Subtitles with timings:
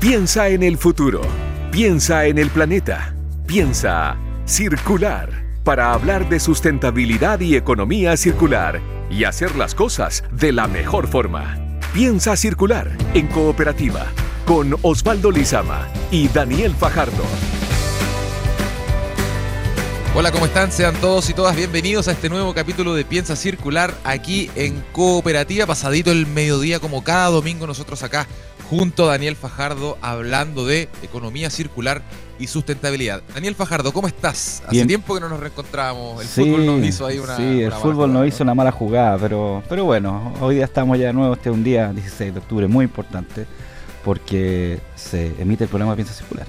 [0.00, 1.20] Piensa en el futuro.
[1.70, 3.14] Piensa en el planeta.
[3.46, 10.68] Piensa circular para hablar de sustentabilidad y economía circular y hacer las cosas de la
[10.68, 11.78] mejor forma.
[11.92, 14.06] Piensa circular en cooperativa
[14.46, 17.22] con Osvaldo Lizama y Daniel Fajardo.
[20.14, 20.72] Hola, ¿cómo están?
[20.72, 25.66] Sean todos y todas bienvenidos a este nuevo capítulo de Piensa Circular aquí en Cooperativa,
[25.66, 28.26] pasadito el mediodía como cada domingo nosotros acá
[28.70, 32.02] junto a Daniel Fajardo hablando de economía circular
[32.38, 33.20] y sustentabilidad.
[33.34, 34.62] Daniel Fajardo, ¿cómo estás?
[34.64, 36.22] Hace tiempo que no nos reencontramos.
[36.22, 37.36] El fútbol nos hizo ahí una.
[37.36, 41.08] Sí, el fútbol nos hizo una mala jugada, pero, pero bueno, hoy día estamos ya
[41.08, 41.34] de nuevo.
[41.34, 43.44] Este es un día 16 de octubre muy importante
[44.04, 46.46] porque se emite el programa Piensa Circular.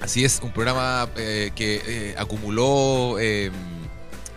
[0.00, 3.52] Así es, un programa eh, que eh, acumuló em,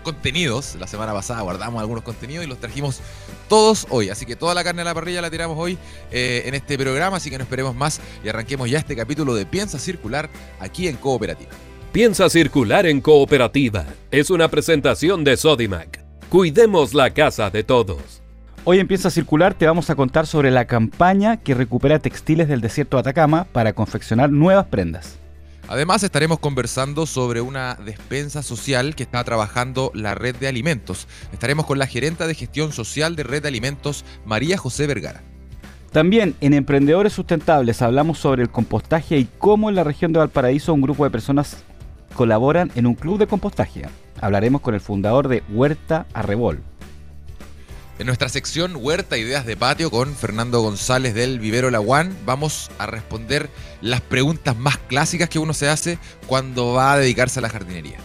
[0.06, 0.76] contenidos.
[0.80, 3.02] La semana pasada guardamos algunos contenidos y los trajimos
[3.50, 4.10] todos hoy.
[4.10, 5.78] Así que toda la carne a la parrilla la tiramos hoy
[6.12, 7.18] eh, en este programa.
[7.18, 10.30] Así que no esperemos más y arranquemos ya este capítulo de Piensa Circular
[10.62, 11.52] aquí en Cooperativa.
[11.92, 16.00] Piensa Circular en Cooperativa es una presentación de Sodimac.
[16.30, 18.22] Cuidemos la casa de todos.
[18.64, 22.62] Hoy en Piensa Circular te vamos a contar sobre la campaña que recupera textiles del
[22.62, 25.20] desierto de Atacama para confeccionar nuevas prendas.
[25.68, 31.08] Además estaremos conversando sobre una despensa social que está trabajando la red de alimentos.
[31.34, 35.24] Estaremos con la gerenta de gestión social de red de alimentos, María José Vergara.
[35.92, 40.74] También en Emprendedores Sustentables hablamos sobre el compostaje y cómo en la región de Valparaíso
[40.74, 41.64] un grupo de personas
[42.16, 43.84] colaboran en un club de compostaje.
[44.22, 46.62] Hablaremos con el fundador de Huerta Arrebol.
[47.98, 52.88] En nuestra sección Huerta Ideas de Patio con Fernando González del Vivero Laguán vamos a
[52.88, 57.50] responder las preguntas más clásicas que uno se hace cuando va a dedicarse a la
[57.50, 57.96] jardinería.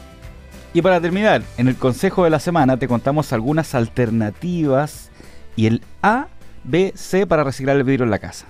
[0.72, 5.10] Y para terminar, en el consejo de la semana te contamos algunas alternativas
[5.56, 6.28] y el A,
[6.62, 8.46] B, C para reciclar el vidrio en la casa.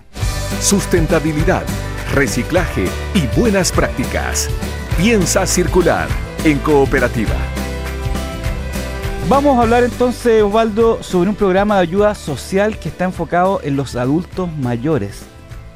[0.61, 1.62] Sustentabilidad,
[2.12, 4.50] reciclaje y buenas prácticas.
[4.98, 6.06] Piensa circular
[6.44, 7.34] en cooperativa.
[9.29, 13.77] Vamos a hablar entonces, Osvaldo, sobre un programa de ayuda social que está enfocado en
[13.77, 15.23] los adultos mayores.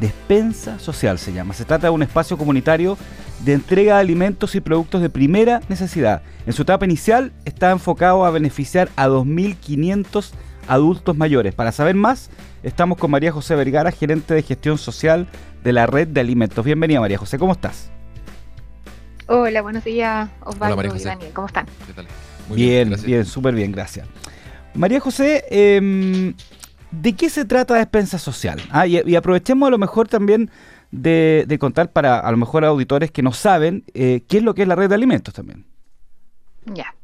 [0.00, 1.55] Despensa Social se llama.
[1.55, 2.99] Se trata de un espacio comunitario
[3.44, 6.22] de entrega de alimentos y productos de primera necesidad.
[6.47, 10.32] En su etapa inicial está enfocado a beneficiar a 2.500
[10.66, 11.55] adultos mayores.
[11.55, 12.31] Para saber más,
[12.62, 15.28] estamos con María José Vergara, gerente de gestión social
[15.62, 16.65] de la red de alimentos.
[16.65, 17.91] Bienvenida María José, ¿cómo estás?
[19.26, 21.66] Hola, buenos días Osvaldo y Daniel, ¿cómo están?
[21.87, 22.06] ¿Qué tal?
[22.50, 24.06] Bien, bien, súper bien, gracias.
[24.75, 26.34] María José, em,
[26.91, 28.60] ¿de qué se trata Despensa Social?
[28.71, 30.50] Ah, y, aprovechemos a lo mejor también
[30.91, 34.62] de, contar para a lo mejor auditores que no saben eh, qué es lo que
[34.62, 35.65] es la red de alimentos también.
[36.66, 36.94] Ya.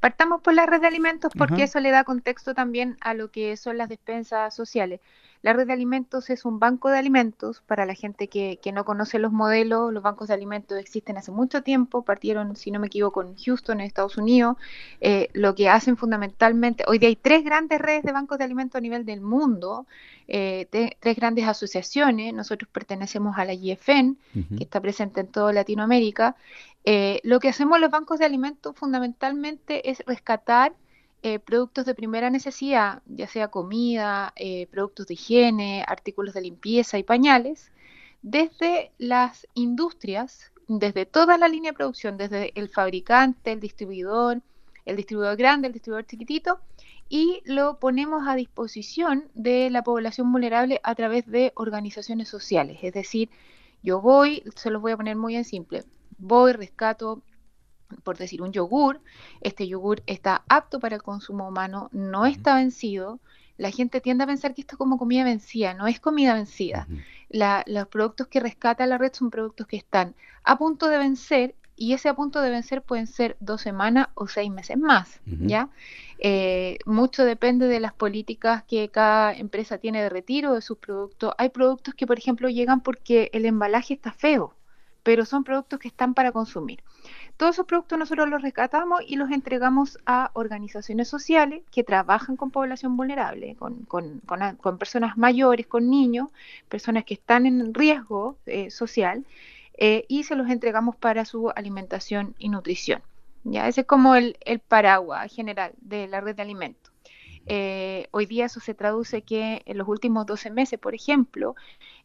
[0.00, 3.56] Partamos por la red de alimentos porque eso le da contexto también a lo que
[3.56, 5.00] son las despensas sociales.
[5.42, 9.18] La red de alimentos es un banco de alimentos para la gente que, no conoce
[9.18, 9.92] los modelos.
[9.92, 13.80] Los bancos de alimentos existen hace mucho tiempo, partieron, si no me equivoco, en Houston,
[13.80, 14.56] en Estados Unidos.
[15.00, 18.76] Eh, lo que hacen fundamentalmente, hoy día hay tres grandes redes de bancos de alimentos
[18.76, 19.86] a nivel del mundo,
[20.26, 20.66] eh,
[21.00, 22.34] tres grandes asociaciones.
[22.34, 26.36] Nosotros pertenecemos a la IFN, que está presente en toda Latinoamérica.
[26.84, 30.72] Eh, lo que hacemos los bancos de alimentos fundamentalmente es rescatar
[31.22, 36.98] eh, productos de primera necesidad, ya sea comida, eh, productos de higiene, artículos de limpieza
[36.98, 37.72] y pañales,
[38.22, 44.42] desde las industrias, desde toda la línea de producción, desde el fabricante, el distribuidor,
[44.84, 46.60] el distribuidor grande, el distribuidor chiquitito,
[47.08, 52.78] y lo ponemos a disposición de la población vulnerable a través de organizaciones sociales.
[52.82, 53.30] Es decir,
[53.82, 55.84] yo voy, se los voy a poner muy en simple,
[56.18, 57.22] voy, rescato
[58.02, 59.00] por decir, un yogur,
[59.40, 63.20] este yogur está apto para el consumo humano, no está vencido.
[63.56, 66.86] La gente tiende a pensar que esto es como comida vencida, no es comida vencida.
[67.30, 71.92] los productos que rescata la red son productos que están a punto de vencer y
[71.92, 75.68] ese a punto de vencer pueden ser dos semanas o seis meses más, ¿ya?
[76.18, 81.34] Eh, mucho depende de las políticas que cada empresa tiene de retiro de sus productos.
[81.38, 84.54] Hay productos que, por ejemplo, llegan porque el embalaje está feo,
[85.04, 86.82] pero son productos que están para consumir.
[87.38, 92.50] Todos esos productos nosotros los rescatamos y los entregamos a organizaciones sociales que trabajan con
[92.50, 93.86] población vulnerable, con,
[94.76, 96.30] personas mayores, con niños,
[96.68, 99.24] personas que están en riesgo eh, social,
[99.74, 103.02] eh, y se los entregamos para su alimentación y nutrición.
[103.44, 103.68] ¿ya?
[103.68, 106.92] Ese es como el, el paraguas general de la red de alimentos.
[107.48, 111.54] Eh, hoy día eso se traduce que en los últimos 12 meses, por ejemplo,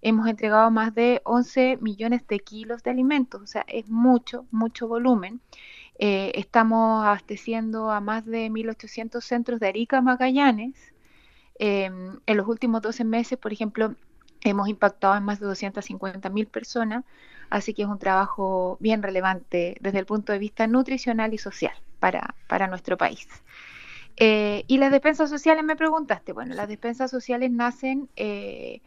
[0.01, 4.87] hemos entregado más de 11 millones de kilos de alimentos, o sea, es mucho, mucho
[4.87, 5.41] volumen.
[5.99, 10.75] Eh, estamos abasteciendo a más de 1.800 centros de Arica Magallanes.
[11.59, 13.95] Em, en los últimos 12 meses, por ejemplo,
[14.43, 17.05] Hemos impactado en más de 250.000 personas,
[17.49, 21.73] así que es un trabajo bien relevante desde el punto de vista nutricional y social
[21.99, 23.25] para, para nuestro país.
[24.17, 26.33] Eh, y las despensas sociales, me preguntaste.
[26.33, 28.81] Bueno, las despensas sociales nacen eh,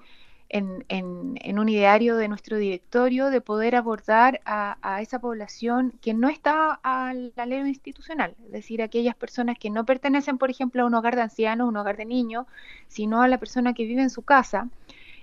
[0.48, 6.78] en, un ideario de nuestro directorio de poder abordar a, esa población que no está
[6.82, 10.94] a la ley institucional, es decir, aquellas personas que no pertenecen, por ejemplo, a un
[10.94, 12.46] hogar de ancianos, un hogar de niños,
[12.88, 14.68] sino a la persona que vive en su casa.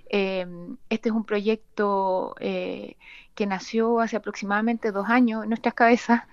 [0.09, 0.45] Eh,
[0.89, 2.35] este es un proyecto
[3.35, 6.23] que nació hace aproximadamente dos años en nuestras cabezas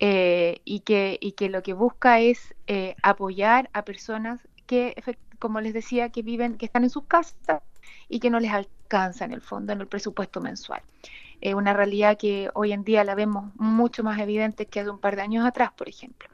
[0.00, 4.94] eh, y, que, y que lo que busca es eh, apoyar a personas que,
[5.38, 7.62] como les decía, que viven, que están en sus casas
[8.08, 10.82] y que no les alcanza en el fondo, en el presupuesto mensual.
[11.40, 14.98] Es una realidad que hoy en día la vemos mucho más evidente que hace un
[14.98, 16.28] par de años atrás, por ejemplo.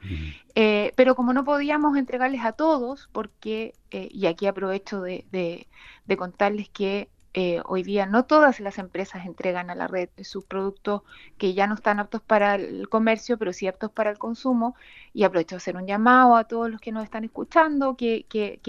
[0.55, 6.70] Eh, pero como no podíamos entregarles a todos, porque, y aquí aprovecho de, de contarles
[6.70, 11.02] que eh, hoy día no todas las empresas entregan a la red sus productos
[11.36, 14.76] que ya no están aptos para el comercio, pero sí aptos para el consumo.
[15.12, 18.25] Y aprovecho de hacer un llamado a todos los que nos están escuchando, que,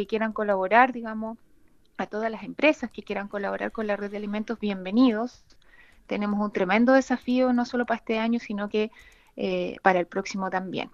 [0.10, 1.38] quieran colaborar, digamos,
[1.98, 5.44] a todas las empresas que quieran colaborar con la red de alimentos, bienvenidos.
[6.08, 8.92] Tenemos un tremendo desafío, no solo para este año, sino que
[9.38, 10.90] eh, para el próximo también.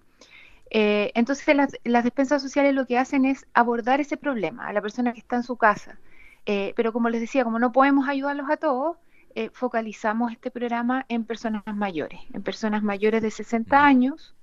[0.70, 4.82] Eh, entonces, las, las despensas sociales lo que hacen es abordar ese problema a la
[4.82, 5.98] persona que está en su casa
[6.46, 8.96] eh, pero como les decía, como no podemos ayudarlos a todos,
[9.34, 14.34] eh, focalizamos este programa en personas mayores, en personas mayores de 60 años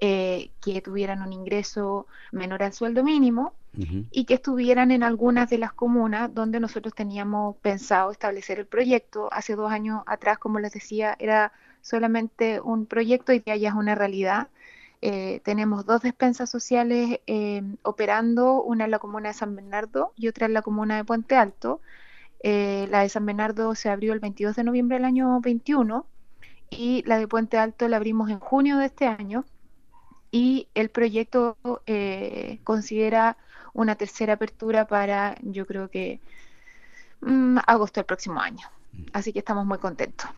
[0.00, 3.54] eh, que tuvieran un ingreso menor al sueldo mínimo
[4.10, 9.28] y que estuvieran en algunas de las comunas donde nosotros teníamos pensado establecer el proyecto.
[9.32, 13.94] Hace dos años atrás, como les decía, era solamente un proyecto y ya es una
[13.94, 14.48] realidad.
[15.00, 20.28] Eh, tenemos dos despensas sociales eh, operando, una en la comuna de San Bernardo y
[20.28, 21.80] otra en la comuna de Puente Alto.
[22.42, 26.06] Eh, la de San Bernardo se abrió el 22 de noviembre del año 21
[26.70, 29.44] y la de Puente Alto la abrimos en junio de este año
[30.30, 31.56] y el proyecto
[32.64, 33.38] considera
[33.72, 36.20] una tercera apertura para yo creo que
[37.20, 38.68] mm, agosto del próximo año.
[38.92, 39.04] Mm.
[39.12, 40.28] Así que estamos muy contentos.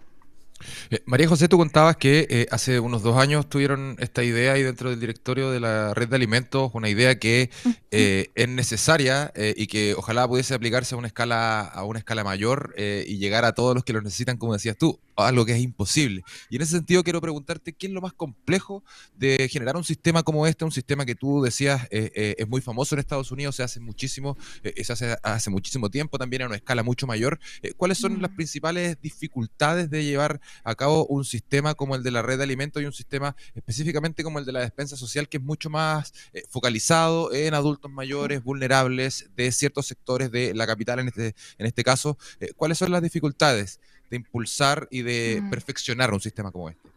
[0.91, 4.63] Eh, María José, tú contabas que eh, hace unos dos años tuvieron esta idea ahí
[4.63, 7.51] dentro del directorio de la red de alimentos, una idea que
[7.91, 12.75] eh, es necesaria y que ojalá pudiese aplicarse a una escala, a una escala mayor
[12.77, 16.23] y llegar a todos los que lo necesitan, como decías tú algo que es imposible.
[16.49, 18.83] Y en ese sentido quiero preguntarte qué es lo más complejo
[19.17, 23.01] de generar un sistema como este, un sistema que tú decías es muy famoso en
[23.01, 27.07] Estados Unidos, se hace muchísimo, se hace hace muchísimo tiempo, también a una escala mucho
[27.07, 27.39] mayor.
[27.77, 28.37] ¿Cuáles son las mm.
[28.37, 32.83] principales dificultades de llevar a cabo un sistema como el de la red de alimentos
[32.83, 36.13] y un sistema específicamente como el de la despensa social que es mucho más
[36.49, 41.85] focalizado en adultos mayores, vulnerables de ciertos sectores de la capital en este, en este
[41.85, 42.19] caso?
[42.57, 43.81] ¿Cuáles son las dificultades?
[44.11, 45.51] de impulsar y de mm.
[45.51, 46.91] perfeccionar un sistema como este?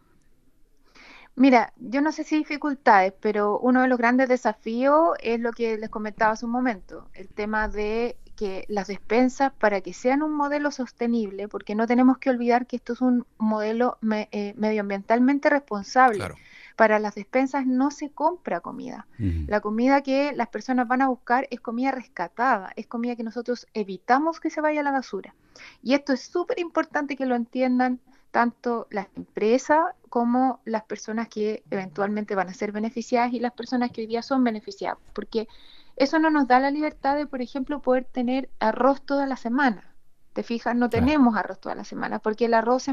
[1.36, 5.78] Mira, yo no sé si dificultades, pero uno de los grandes desafíos es lo que
[5.78, 10.34] les comentaba hace un momento, el tema de que las despensas, para que sean un
[10.34, 16.18] modelo sostenible, porque no tenemos que olvidar que esto es un modelo eh, medioambientalmente responsable.
[16.18, 16.36] Claro
[16.76, 19.06] para las despensas no se compra comida.
[19.18, 23.66] La comida que las personas van a buscar es comida rescatada, es comida que nosotros
[23.74, 25.34] evitamos que se vaya a la basura.
[25.82, 28.00] Y esto es súper importante que lo entiendan
[28.32, 33.92] tanto las empresas como las personas que eventualmente van a ser beneficiadas y las personas
[33.92, 35.46] que hoy día son beneficiadas, porque
[35.96, 39.94] eso no nos da la libertad de, por ejemplo, poder tener arroz toda la semana.
[40.32, 42.86] Te fijas, no tenemos arroz toda la semana, porque el arroz,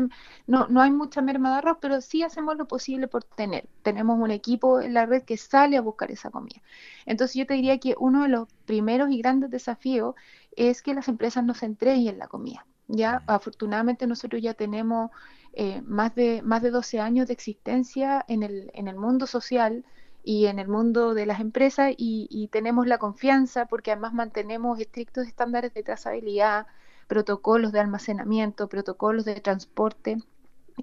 [0.45, 3.67] no, no hay mucha merma de arroz, pero sí hacemos lo posible por tener.
[3.81, 6.61] Tenemos un equipo en la red que sale a buscar esa comida.
[7.07, 10.13] Entonces yo te diría que uno de los primeros y grandes desafíos
[10.55, 12.67] es que las empresas nos entreguen la comida.
[12.87, 15.09] Ya, afortunadamente nosotros ya tenemos
[15.53, 19.83] eh, más, de, más de 12 años de existencia en el, en el mundo social
[20.23, 24.79] y en el mundo de las empresas y, y tenemos la confianza porque además mantenemos
[24.79, 26.67] estrictos estándares de trazabilidad,
[27.07, 30.23] protocolos de almacenamiento, protocolos de transporte.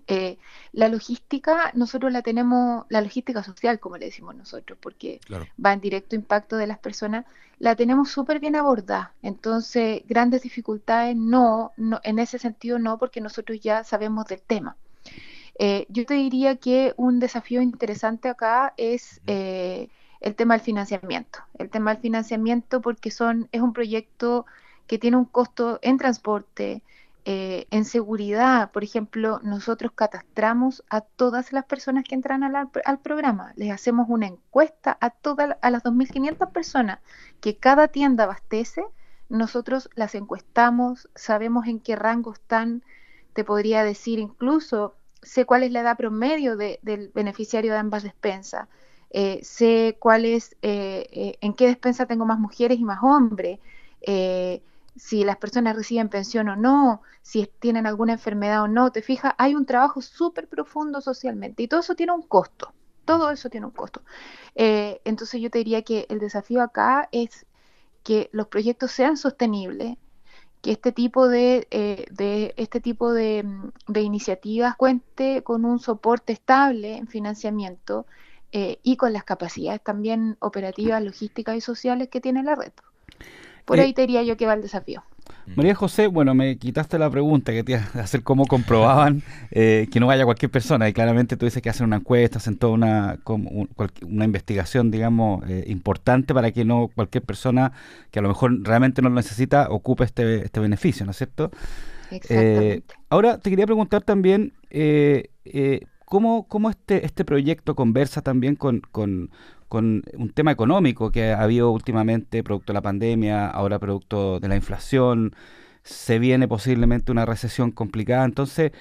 [0.07, 0.39] Eh,
[0.73, 5.21] la logística, nosotros la tenemos, la logística social, como le decimos nosotros, porque
[5.65, 7.25] va en directo impacto de las personas,
[7.59, 9.15] la tenemos súper bien abordada.
[9.23, 14.77] Entonces, grandes dificultades no, no, en ese sentido no, porque nosotros ya sabemos del tema.
[15.59, 19.89] Eh, yo te diría que un desafío interesante acá es eh,
[20.21, 21.41] el tema del financiamiento.
[21.59, 24.47] El tema del financiamiento porque son, es un proyecto
[24.87, 26.83] que tiene un costo en transporte,
[27.25, 28.71] eh, en seguridad.
[28.71, 33.53] Por ejemplo, nosotros catastramos a todas las personas que entran al, programa.
[33.57, 37.01] Les hacemos una encuesta a todas a las 2.500 personas
[37.41, 38.85] que cada tienda abastece.
[39.29, 42.83] nosotros las encuestamos, sabemos en qué rango están,
[43.35, 48.69] te podría decir incluso, sé cuál es la edad promedio del beneficiario de ambas despensas,
[49.11, 53.59] eh, sé cuál es, eh, eh, en qué despensa tengo más mujeres y más hombres,
[54.97, 59.35] si las personas reciben pensión o no, si tienen alguna enfermedad o no, te fijas,
[59.39, 62.73] hay un trabajo súper profundo socialmente y todo eso tiene un costo,
[63.05, 64.03] todo eso tiene un costo.
[64.55, 67.47] entonces yo te diría que el desafío acá es
[68.03, 69.97] que los proyectos sean sostenibles,
[70.63, 71.67] que este tipo de,
[72.11, 73.45] de este tipo de,
[73.87, 78.07] de, iniciativas cuente con un soporte estable en financiamiento
[78.51, 82.73] eh, y con las capacidades también operativas, logísticas y sociales que tiene la red.
[83.67, 85.03] Por eh, ahí te diría yo que va el desafío.
[85.57, 89.89] María José, bueno, me quitaste la pregunta que te iba a hacer cómo comprobaban eh,
[89.91, 90.89] que no vaya cualquier persona.
[90.89, 93.19] Y claramente tú dices que hacen una encuesta, hacen toda una,
[94.07, 97.73] una investigación, digamos, importante para que no cualquier persona
[98.11, 101.51] que a lo mejor realmente no lo necesita ocupe este, este beneficio, ¿no es cierto?
[102.11, 102.85] Exactamente.
[103.11, 104.55] ahora te quería preguntar también,
[106.09, 109.31] ¿Cómo, cómo este, este proyecto conversa también con, con,
[109.71, 114.57] un tema económico que ha habido últimamente, producto de la pandemia, ahora producto de la
[114.57, 115.35] inflación?
[115.83, 118.25] Se viene posiblemente una recesión complicada.
[118.25, 118.73] Entonces,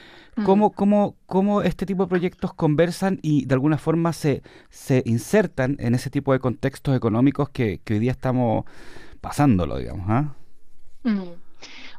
[0.44, 5.78] ¿cómo, cómo, cómo este tipo de proyectos conversan y de alguna forma se, se insertan
[5.80, 8.66] en ese tipo de contextos económicos que, hoy día estamos
[9.22, 10.06] pasándolo, digamos?
[10.10, 10.34] ¿ah?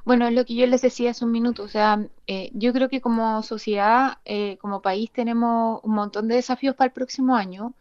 [0.09, 2.89] Bueno, es lo que yo les decía hace un minuto, o sea, eh, yo creo
[2.89, 7.75] que como sociedad, eh, como país, tenemos un montón de desafíos para el próximo año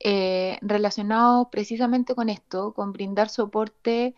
[0.00, 4.14] eh, relacionados precisamente con esto, con brindar soporte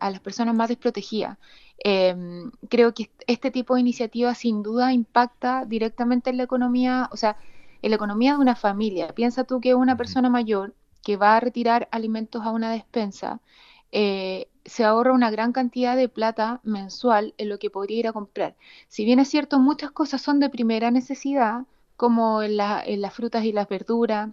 [0.00, 1.36] a las personas más desprotegidas.
[1.78, 7.16] Em, creo que este tipo de iniciativa sin duda impacta directamente en la economía, o
[7.16, 7.36] sea,
[7.82, 9.08] en la economía de una familia.
[9.14, 13.40] Piensa tú que una persona mayor que va a retirar alimentos a una despensa,
[13.92, 18.12] eh, se ahorra una gran cantidad de plata mensual en lo que podría ir a
[18.12, 18.56] comprar.
[18.88, 21.62] Si bien es cierto, muchas cosas son de primera necesidad,
[21.96, 24.30] como en, las frutas y las verduras,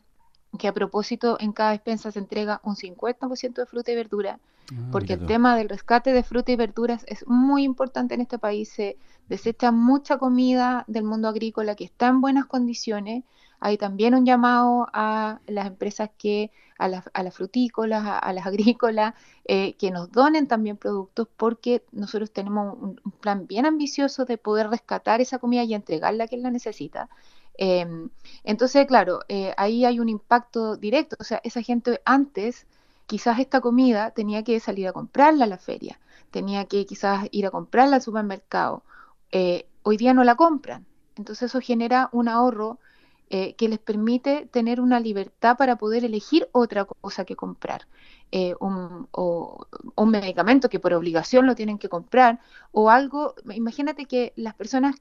[0.58, 4.40] que a propósito en cada despensa se entrega un 50% de fruta y verdura,
[4.72, 8.40] ah, porque el tema del rescate de fruta y verduras es muy importante en este
[8.40, 8.70] país.
[8.70, 8.98] Se
[9.28, 13.24] desecha mucha comida del mundo agrícola que está en buenas condiciones.
[13.60, 19.14] Hay también un llamado a las empresas que a, las frutícolas, a, las agrícolas,
[19.46, 24.70] eh, que nos donen también productos porque nosotros tenemos un, plan bien ambicioso de poder
[24.70, 27.10] rescatar esa comida y entregarla a quien la necesita.
[27.58, 28.10] Em,
[28.44, 31.16] entonces, claro, eh, ahí hay un impacto directo.
[31.20, 32.68] O sea, esa gente antes,
[33.08, 36.00] quizás esta comida tenía que salir a comprarla a la feria,
[36.32, 38.84] tenía que quizás ir a comprarla al supermercado.
[39.32, 40.86] Eh, hoy día no la compran.
[41.18, 42.80] Entonces eso genera un ahorro
[43.30, 47.88] eh, que les permite tener una libertad para poder elegir otra cosa que comprar.
[48.60, 49.08] Un,
[49.96, 52.40] un medicamento que por obligación lo tienen que comprar,
[52.72, 54.96] o algo, imagínate que las personas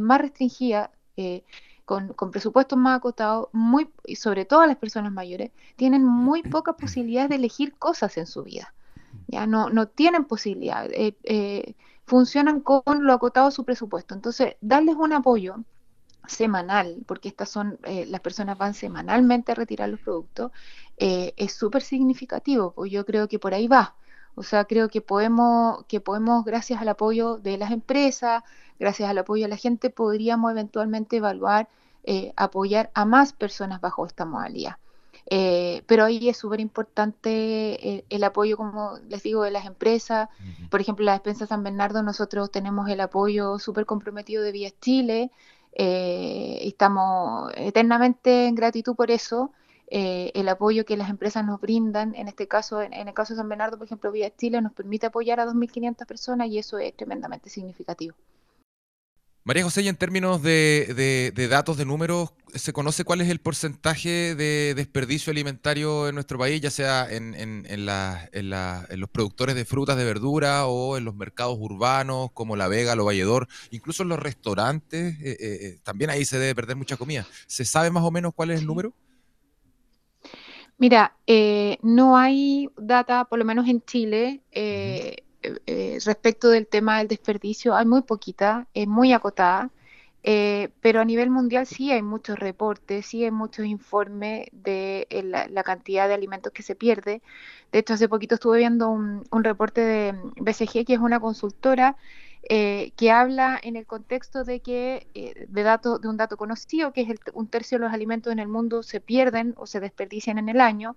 [0.00, 1.42] más restringidas, eh,
[1.88, 6.74] con, con, presupuestos más acotados, muy, y sobre todo las personas mayores, tienen muy pocas
[6.76, 8.74] posibilidades de elegir cosas en su vida.
[9.26, 10.86] Ya no, no tienen posibilidad,
[12.04, 14.14] funcionan con lo acotado de su presupuesto.
[14.14, 15.56] Entonces, darles un apoyo
[16.28, 20.52] semanal, porque estas son, eh, las personas van semanalmente a retirar los productos,
[20.98, 23.96] eh, es súper significativo, pues yo creo que por ahí va.
[24.38, 28.42] O sea, creo que podemos, que podemos, gracias al apoyo de las empresas,
[28.78, 31.68] gracias al apoyo de la gente, podríamos eventualmente evaluar,
[32.04, 34.76] eh, apoyar a más personas bajo esta modalidad.
[35.86, 40.28] pero ahí es súper importante el, apoyo, como les digo, de las empresas.
[40.70, 45.30] Por ejemplo, la despensa San Bernardo, nosotros tenemos el apoyo súper comprometido de Vía Chile,
[45.72, 49.52] eh, estamos eternamente en gratitud por eso.
[49.90, 53.38] Eh, el apoyo que las empresas nos brindan, en este caso, en, el caso de
[53.38, 56.94] San Bernardo, por ejemplo, Vía Chile nos permite apoyar a 2.500 personas y eso es
[56.94, 58.14] tremendamente significativo.
[59.44, 64.34] María José, y en términos de, datos, de números, ¿se conoce cuál es el porcentaje
[64.34, 70.66] de desperdicio alimentario en nuestro país, ya sea en, los productores de frutas, de verdura
[70.66, 75.18] o en los mercados urbanos como La Vega, Lo Valledor, incluso en los restaurantes?
[75.22, 77.26] Eh, eh, también ahí se debe perder mucha comida.
[77.46, 78.92] ¿Se sabe más o menos cuál es el número?
[80.78, 81.16] Mira,
[81.82, 84.40] no hay data, por lo menos en Chile.
[85.66, 89.70] Eh, respecto del tema del desperdicio hay muy poquita, es muy acotada,
[90.24, 95.22] eh, pero a nivel mundial sí hay muchos reportes, sí hay muchos informes de eh,
[95.22, 97.22] la, cantidad de alimentos que se pierde.
[97.72, 101.96] De hecho, hace poquito estuve viendo un, reporte de BCG, que es una consultora,
[102.48, 105.06] que habla en el contexto de que
[105.48, 108.48] de, dato, de un dato conocido, que es un tercio de los alimentos en el
[108.48, 110.96] mundo se pierden o se desperdician en el año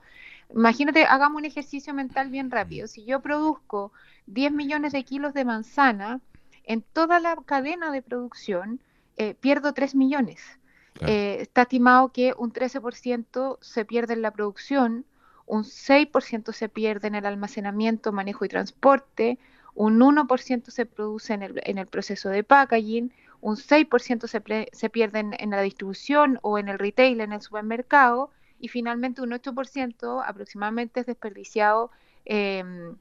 [0.54, 2.88] Imagínate, hagamos un ejercicio mental bien rápido.
[2.88, 3.92] Si yo produzco
[4.28, 6.20] 10 millones de kilos de manzana,
[6.64, 8.82] en toda la cadena de producción
[9.18, 10.42] eh, pierdo 3 millones.
[11.00, 15.06] Eh, está estimado que un 13% se pierde en la producción,
[15.46, 19.40] un 6% se pierde en el almacenamiento, manejo y transporte,
[19.74, 25.34] un 1% se produce en el, proceso de packaging, un 6% se, se pierde en,
[25.40, 31.02] en, la distribución o en el retail, en el supermercado, y finalmente un 8% aproximadamente
[31.02, 31.92] es desperdiciado
[32.26, 32.96] em,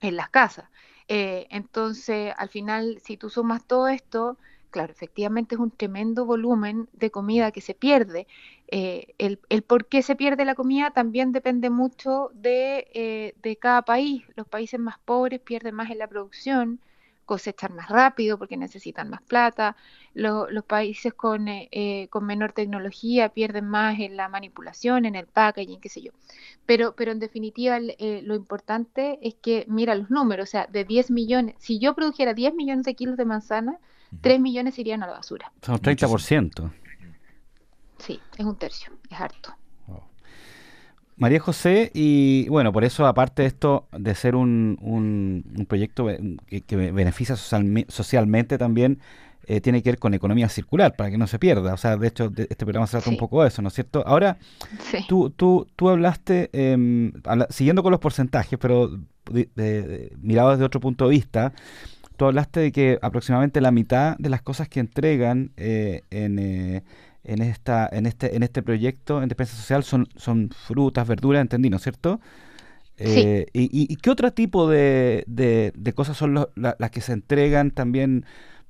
[0.00, 0.68] en las casas.
[1.08, 4.36] Eh, entonces, al final, si tú sumas todo esto,
[4.70, 8.26] claro, efectivamente es un tremendo volumen de comida que se pierde.
[8.68, 13.56] Eh, el, el, por qué se pierde la comida también depende mucho de, eh, de
[13.56, 14.24] cada país.
[14.34, 16.80] Los países más pobres pierden más en la producción,
[17.26, 19.76] cosechar más rápido porque necesitan más plata.
[20.14, 25.26] los países con, eh, eh, con menor tecnología pierden más en la manipulación, en el
[25.26, 26.12] packaging, qué sé yo.
[26.64, 30.84] Pero, pero en definitiva eh, lo importante es que mira los números, o sea, de
[30.84, 33.78] 10 millones, si yo produjera 10 millones de kilos de manzana,
[34.22, 35.52] 3 millones irían a la basura.
[35.60, 36.72] Son 30%.
[37.98, 39.54] Sí, es un tercio, es harto.
[41.18, 46.08] María José, y bueno, por eso, aparte de esto, de ser un, un, proyecto
[46.46, 49.00] que, beneficia socialmente también,
[49.46, 51.72] eh, tiene que ver con economía circular, para que no se pierda.
[51.72, 54.02] O sea, de hecho, este programa se trata un poco de eso, ¿no es cierto?
[54.06, 54.36] Ahora,
[55.08, 57.12] tú, tú, tú hablaste, eh,
[57.48, 58.90] siguiendo con los porcentajes, pero
[59.30, 61.54] de, mirado desde otro punto de vista,
[62.16, 66.82] tú hablaste de que aproximadamente la mitad de las cosas que entregan eh, en eh,
[67.26, 71.70] en esta en este en este proyecto en defensa social son son frutas verduras entendí
[71.70, 72.20] no es cierto
[72.98, 78.24] eh, y, y, qué otro tipo de, de, cosas son las que se entregan también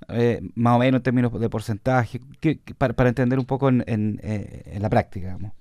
[0.09, 2.21] eh, más o menos en términos de porcentaje
[2.77, 5.53] para, para, entender un poco en, en, eh, en la práctica digamos.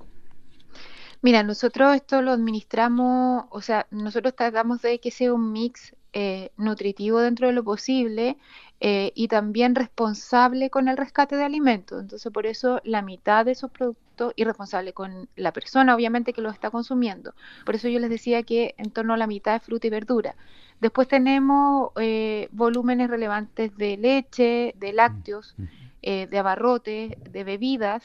[1.21, 6.49] Mira, nosotros esto lo administramos, o sea, nosotros tratamos de que sea un mix eh,
[6.57, 8.37] nutritivo dentro de lo posible
[8.79, 12.01] eh, y también responsable con el rescate de alimentos.
[12.01, 16.41] Entonces, por eso la mitad de esos productos y responsable con la persona, obviamente, que
[16.41, 17.35] lo está consumiendo.
[17.65, 20.35] Por eso yo les decía que en torno a la mitad es fruta y verdura.
[20.81, 25.55] Después tenemos eh, volúmenes relevantes de leche, de lácteos,
[26.01, 28.03] de abarrotes, de bebidas,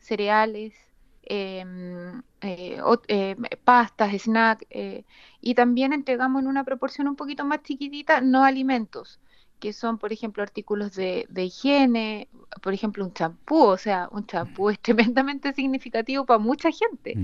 [0.00, 0.72] cereales,
[1.24, 5.04] Em, eh, eh, pastas, snacks, eh,
[5.40, 9.20] y también entregamos en una proporción un poquito más chiquitita no alimentos,
[9.60, 12.28] que son, por ejemplo, artículos de, higiene,
[12.60, 17.16] por ejemplo, un champú, o sea, un champú es tremendamente significativo para mucha gente.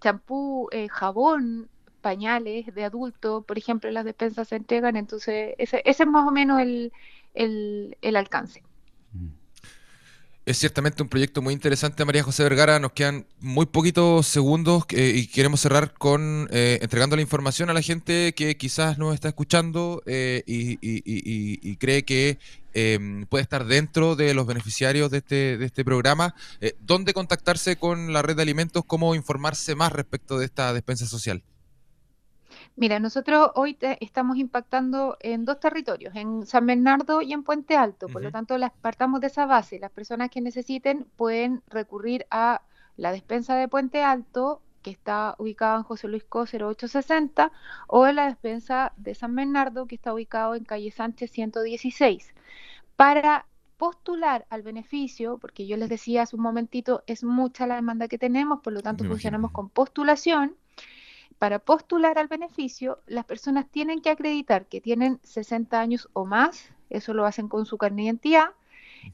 [0.00, 1.68] champú, jabón,
[2.00, 6.30] pañales de adulto, por ejemplo, las despensas se entregan, entonces ese, ese es más o
[6.30, 6.92] menos el,
[7.34, 8.62] el, el alcance.
[10.46, 12.78] Es ciertamente un proyecto muy interesante, María José Vergara.
[12.78, 17.72] Nos quedan muy poquitos segundos eh, y queremos cerrar con eh, entregando la información a
[17.72, 22.38] la gente que quizás nos está escuchando eh, y, cree que
[22.74, 26.36] em, puede estar dentro de los beneficiarios de este, de este programa.
[26.78, 28.84] ¿Dónde contactarse con la red de alimentos?
[28.86, 31.42] ¿Cómo informarse más respecto de esta despensa social?
[32.78, 38.06] Mira, nosotros hoy estamos impactando en dos territorios, en San Bernardo y en Puente Alto.
[38.06, 39.78] Por lo tanto, las, partamos de esa base.
[39.78, 42.60] Las personas que necesiten pueden recurrir a
[42.98, 47.50] la despensa de Puente Alto, que está ubicada en José Luis Co 0860,
[47.86, 52.34] o en la despensa de San Bernardo, que está ubicado en calle Sánchez 116.
[52.94, 53.46] Para
[53.78, 58.18] postular al beneficio, porque yo les decía hace un momentito, es mucha la demanda que
[58.18, 60.56] tenemos, por lo tanto funcionamos con postulación
[61.38, 66.70] para postular al beneficio, las personas tienen que acreditar que tienen 60 años o más,
[66.88, 68.50] eso lo hacen con su carnet de identidad,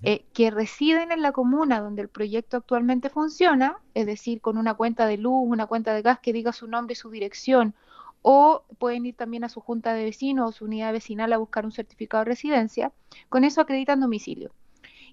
[0.02, 4.74] eh, que residen en la comuna donde el proyecto actualmente funciona, es decir, con una
[4.74, 7.74] cuenta de luz, una cuenta de gas que diga su nombre y su dirección,
[8.22, 11.64] o pueden ir también a su junta de vecinos o su unidad vecinal a buscar
[11.64, 12.92] un certificado de residencia,
[13.28, 14.52] con eso acreditan domicilio.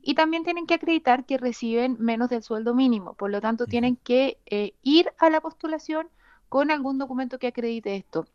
[0.02, 3.98] Y también tienen que acreditar que reciben menos del sueldo mínimo, por lo tanto tienen
[3.98, 6.08] que eh, ir a la postulación
[6.50, 8.28] con algún documento que acredite esto.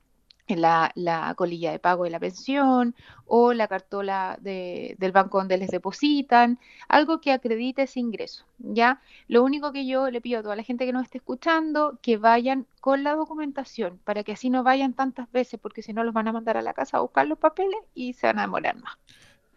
[0.46, 5.56] La, la colilla de pago de la pensión o la cartola de, del banco donde
[5.56, 9.00] les depositan, algo que acredite ese ingreso, ¿ya?
[9.26, 12.18] Lo único que yo le pido a toda la gente que nos esté escuchando, que
[12.18, 16.12] vayan con la documentación, para que así no vayan tantas veces, porque si no los
[16.12, 18.76] van a mandar a la casa a buscar los papeles y se van a demorar
[18.76, 18.98] más.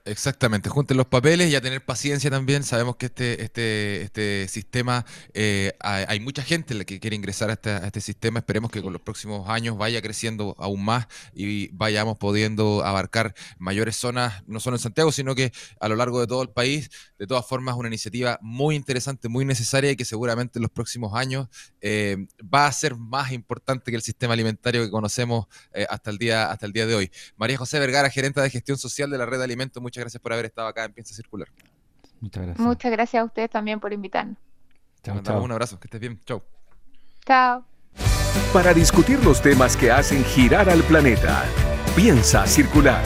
[0.08, 2.64] Exactamente, junten los papeles y a tener paciencia también.
[2.64, 8.00] Sabemos que este, este, este sistema, eh, hay, mucha gente que quiere ingresar a este,
[8.00, 8.40] sistema.
[8.40, 13.98] Esperemos que con los próximos años vaya creciendo aún más y vayamos pudiendo abarcar mayores
[13.98, 16.90] zonas, no solo en Santiago, sino que a lo largo de todo el país.
[17.20, 21.16] De todas formas, una iniciativa muy interesante, muy necesaria y que seguramente en los próximos
[21.16, 21.50] años
[21.82, 26.18] eh, va a ser más importante que el sistema alimentario que conocemos eh, hasta, el
[26.18, 27.12] día, hasta el día de hoy.
[27.36, 30.34] María José Vergara, gerente de gestión social de la red de alimentos, muchas gracias por
[30.34, 31.48] haber estado acá en Piensa Circular.
[32.20, 32.66] Muchas gracias.
[32.66, 34.38] Muchas gracias a ustedes también por invitarnos.
[35.04, 36.20] Chao, Un abrazo, que estés bien.
[36.26, 36.44] Chao.
[37.26, 37.66] Chao.
[38.54, 41.44] Para discutir los temas que hacen girar al planeta,
[41.96, 43.04] Piensa Circular.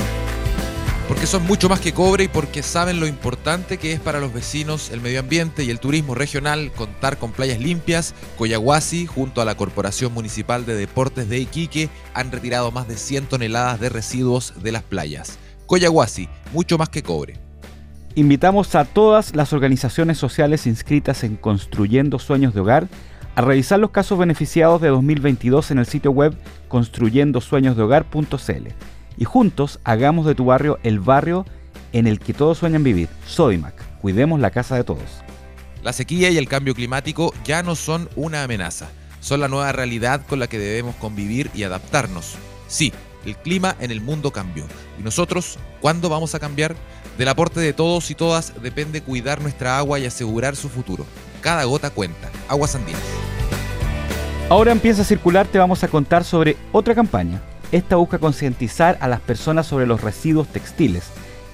[1.08, 4.34] Porque son mucho más que cobre y porque saben lo importante que es para los
[4.34, 8.16] vecinos el medio ambiente y el turismo regional contar con playas limpias.
[8.38, 13.28] Coyahuasi, junto a la Corporación Municipal de Deportes de Iquique, han retirado más de 100
[13.28, 15.38] toneladas de residuos de las playas.
[15.72, 17.40] Coyahuasi, mucho más que cobre.
[18.16, 22.90] Invitamos a todas las organizaciones sociales inscritas en Construyendo Sueños de Hogar
[23.36, 26.36] a revisar los casos beneficiados de 2022 en el sitio web
[26.68, 28.68] construyendosueñosdehogar.cl
[29.16, 31.46] y juntos hagamos de tu barrio el barrio
[31.94, 33.08] en el que todos sueñan vivir.
[33.26, 35.24] Sodimac, cuidemos la casa de todos.
[35.84, 38.90] La sequía y el cambio climático ya no son una amenaza,
[39.22, 42.36] son la nueva realidad con la que debemos convivir y adaptarnos.
[42.68, 42.92] Sí,
[43.26, 44.66] el clima en el mundo cambió.
[45.00, 46.76] ¿Y nosotros cuándo vamos a cambiar?
[47.18, 51.06] Del aporte de todos y todas depende cuidar nuestra agua y asegurar su futuro.
[51.42, 52.30] Cada gota cuenta.
[52.48, 53.02] Aguas Andinas.
[54.50, 57.42] Ahora empieza a circular, te vamos a contar sobre otra campaña.
[57.72, 61.06] Esta busca concientizar a las personas sobre los residuos textiles.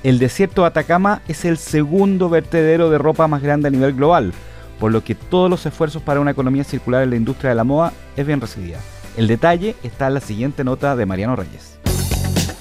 [0.03, 4.33] El desierto de Atacama es el segundo vertedero de ropa más grande a nivel global,
[4.79, 7.63] por lo que todos los esfuerzos para una economía circular en la industria de la
[7.63, 8.79] moda es bien recibida.
[9.17, 11.79] El detalle está en la siguiente nota de Mariano Reyes.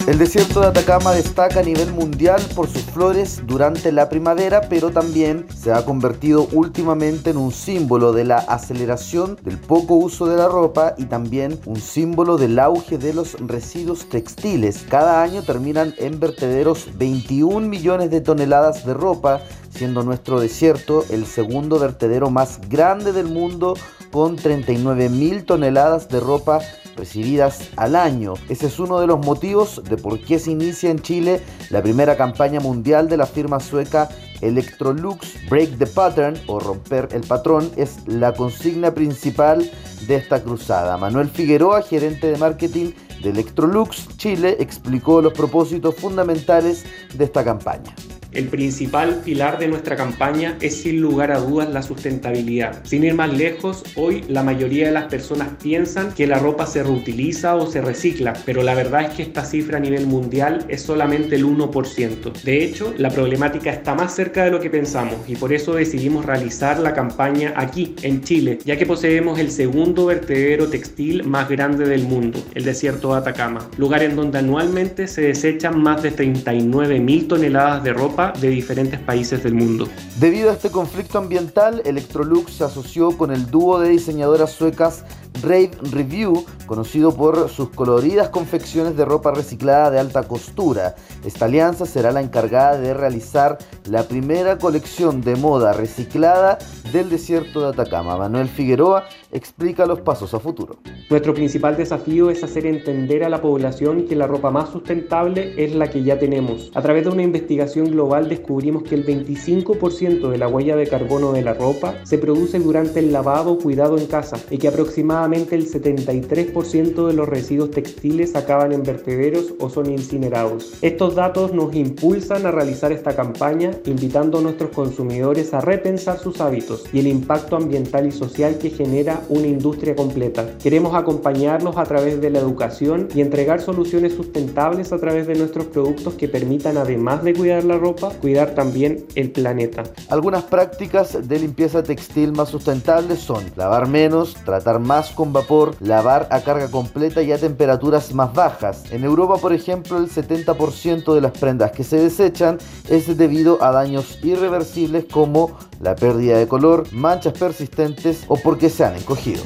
[0.07, 4.91] El desierto de Atacama destaca a nivel mundial por sus flores durante la primavera, pero
[4.91, 10.39] también se ha convertido últimamente en un símbolo de la aceleración del poco uso de
[10.39, 14.87] la ropa y también un símbolo del auge de los residuos textiles.
[14.89, 21.27] Cada año terminan en vertederos 21 millones de toneladas de ropa, siendo nuestro desierto el
[21.27, 23.75] segundo vertedero más grande del mundo
[24.17, 26.61] con 39 mil toneladas de ropa
[26.97, 28.33] recibidas al año.
[28.49, 32.17] Ese es uno de los motivos de por qué se inicia en Chile la primera
[32.17, 34.09] campaña mundial de la firma sueca
[34.41, 39.71] Electrolux Break the Pattern o romper el patrón es la consigna principal
[40.07, 40.97] de esta cruzada.
[40.97, 47.95] Manuel Figueroa, gerente de marketing de Electrolux Chile, explicó los propósitos fundamentales de esta campaña.
[48.37, 52.85] El principal pilar de nuestra campaña es sin lugar a dudas la sustentabilidad.
[52.85, 56.83] Sin ir más lejos, hoy la mayoría de las personas piensan que la ropa se
[56.83, 60.83] reutiliza o se recicla, pero la verdad es que esta cifra a nivel mundial es
[60.83, 62.43] solamente el 1%.
[62.43, 66.27] De hecho, la problemática está más cerca de lo que pensamos y por eso decidimos
[66.27, 71.89] realizar la campaña aquí, en Chile, ya que poseemos el segundo vertedero textil más grande
[71.89, 77.01] del mundo, el desierto de Atacama, lugar en donde anualmente se desechan más de 39
[77.01, 79.89] mil toneladas de ropa de diferentes países del mundo.
[80.19, 85.05] Debido a este conflicto ambiental, Electrolux se asoció con el dúo de diseñadoras suecas
[85.43, 90.95] Rave Review, conocido por sus coloridas confecciones de ropa reciclada de alta costura.
[91.25, 96.59] Esta alianza será la encargada de realizar la primera colección de moda reciclada
[96.93, 98.17] del desierto de Atacama.
[98.17, 100.77] Manuel Figueroa explica los pasos a futuro.
[101.11, 105.75] Nuestro principal desafío es hacer entender a la población que la ropa más sustentable es
[105.75, 106.71] la que ya tenemos.
[106.75, 111.33] A través de una investigación global descubrimos que el 25% de la huella de carbono
[111.33, 115.69] de la ropa se produce durante el lavado cuidado en casa y que aproximadamente el
[115.69, 120.75] 73% de los residuos textiles acaban en vertederos o son incinerados.
[120.83, 126.41] Estos datos nos impulsan a realizar esta campaña invitando a nuestros consumidores a repensar sus
[126.41, 130.47] hábitos y el impacto ambiental y social que genera una industria completa.
[130.63, 135.67] Queremos acompañarlos a través de la educación y entregar soluciones sustentables a través de nuestros
[135.67, 139.83] productos que permitan además de cuidar la ropa, cuidar también el planeta.
[140.09, 146.29] Algunas prácticas de limpieza textil más sustentables son lavar menos, tratar más con vapor, lavar
[146.31, 148.85] a carga completa y a temperaturas más bajas.
[148.93, 153.73] En Europa, por ejemplo, el 70% de las prendas que se desechan es debido a
[153.73, 159.43] daños irreversibles como la pérdida de color, manchas persistentes o porque se han encogido.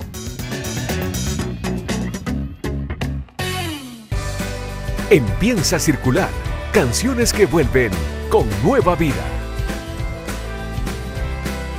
[5.09, 6.29] Empieza a circular
[6.73, 7.91] canciones que vuelven
[8.31, 9.40] con nueva vida.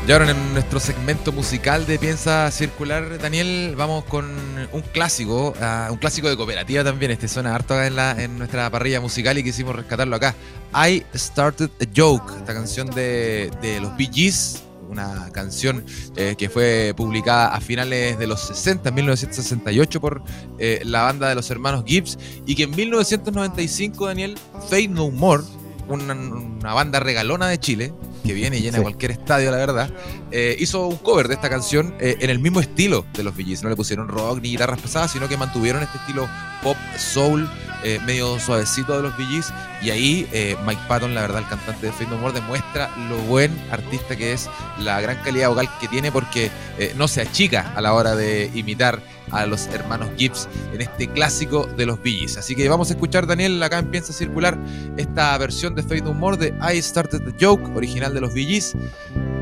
[0.08, 4.26] Y ahora en nuestro segmento musical de Piensa Circular, Daniel, vamos con
[4.72, 7.12] un clásico, ah, un clásico de cooperativa también.
[7.12, 10.34] Este suena harto en, la, en nuestra parrilla musical y quisimos rescatarlo acá.
[10.74, 15.86] I Started a Joke, esta canción de, de los Bee Gees, una canción
[16.16, 20.24] eh, que fue publicada a finales de los 60, en 1968, por
[20.58, 24.36] eh, la banda de los hermanos Gibbs, y que en 1995, Daniel,
[24.68, 25.44] Fade No More,
[25.88, 28.84] una banda regalona de Chile, que viene y llena Sí.
[28.84, 29.90] cualquier estadio, la verdad,
[30.32, 33.64] eh, hizo un cover de esta canción eh, en el mismo estilo de los Gees.
[33.64, 36.30] No le pusieron rock ni guitarras pesadas, sino que mantuvieron este estilo
[36.64, 37.50] pop, soul,
[37.84, 39.54] eh, medio suavecito de los Gees.
[39.82, 40.28] Y ahí
[40.66, 44.34] Mike Patton, la verdad, el cantante de Fade No More, demuestra lo buen artista que
[44.34, 46.52] es, la gran calidad vocal que tiene, porque
[46.96, 51.68] no se achica a la hora de imitar a los hermanos Gibbs en este clásico
[51.78, 52.38] de los Gees.
[52.38, 54.58] Así que vamos a escuchar, Daniel, acá en Piensa Circular,
[54.98, 58.76] esta versión de Fade No More de I Started the Joke, original de los Gees.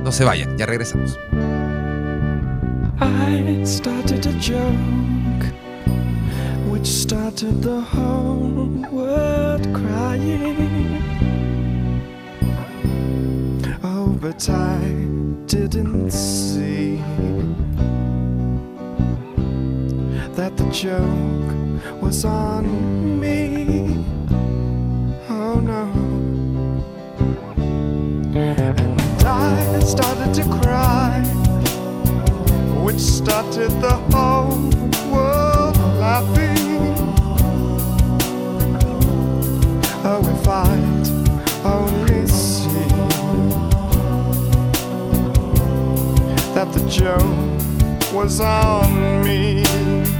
[0.04, 1.17] No se vayan, ya regresamos.
[3.02, 5.45] I started a joke
[6.69, 11.02] which started the whole world crying.
[13.84, 14.80] Oh, but I
[15.45, 16.97] didn't see
[20.39, 24.06] that the joke was on me.
[25.28, 25.84] Oh no.
[28.39, 31.19] And I started to cry
[32.86, 34.69] which started the whole
[35.12, 36.58] world laughing.
[40.06, 41.08] Oh, if I'd
[41.65, 42.88] only see
[46.56, 50.19] that the joke was on me.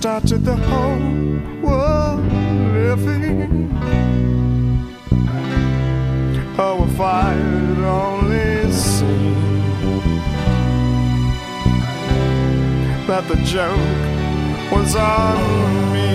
[0.00, 0.98] Started the whole
[1.60, 2.24] world
[2.72, 3.70] living.
[6.56, 9.34] Oh, if I'd only seen
[13.08, 15.36] that the joke was on
[15.92, 16.10] me,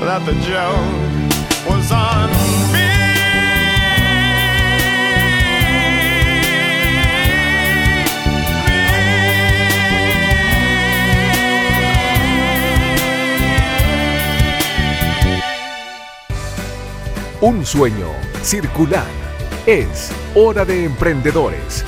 [0.00, 2.41] that the joke was on
[17.42, 18.06] Un sueño
[18.44, 19.04] circular.
[19.66, 21.84] Es hora de emprendedores.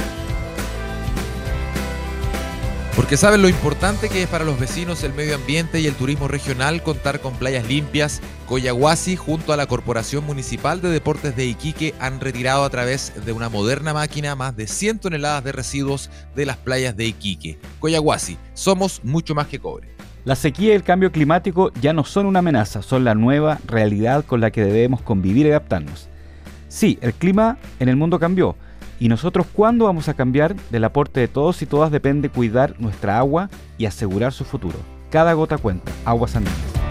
[2.96, 6.26] Porque saben lo importante que es para los vecinos el medio ambiente y el turismo
[6.26, 8.20] regional contar con playas limpias.
[8.48, 13.30] Coyahuasi, junto a la Corporación Municipal de Deportes de Iquique, han retirado a través de
[13.30, 17.60] una moderna máquina más de 100 toneladas de residuos de las playas de Iquique.
[17.78, 19.93] Coyahuasi, somos mucho más que cobre.
[20.24, 24.24] La sequía y el cambio climático ya no son una amenaza, son la nueva realidad
[24.24, 26.08] con la que debemos convivir y adaptarnos.
[26.68, 28.56] Sí, el clima en el mundo cambió.
[28.98, 30.56] ¿Y nosotros cuándo vamos a cambiar?
[30.70, 34.78] Del aporte de todos y todas depende cuidar nuestra agua y asegurar su futuro.
[35.10, 35.92] Cada gota cuenta.
[36.06, 36.83] Aguas Andinas.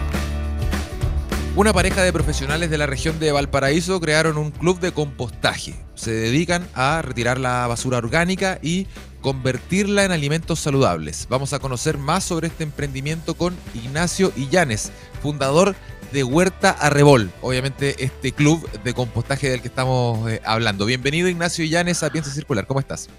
[1.56, 5.76] Una pareja de profesionales de la región de Valparaíso crearon un club de compostaje.
[5.94, 8.88] Se dedican a retirar la basura orgánica y
[9.22, 11.28] convertirla en alimentos saludables.
[11.30, 15.76] Vamos a conocer más sobre este emprendimiento con Ignacio Illanes, fundador
[16.12, 20.88] de Huerta Arrebol, obviamente este club de compostaje del que estamos eh, hablando.
[20.88, 23.12] Bienvenido Ignacio Illanes a Piensa Circular, ¿cómo estás?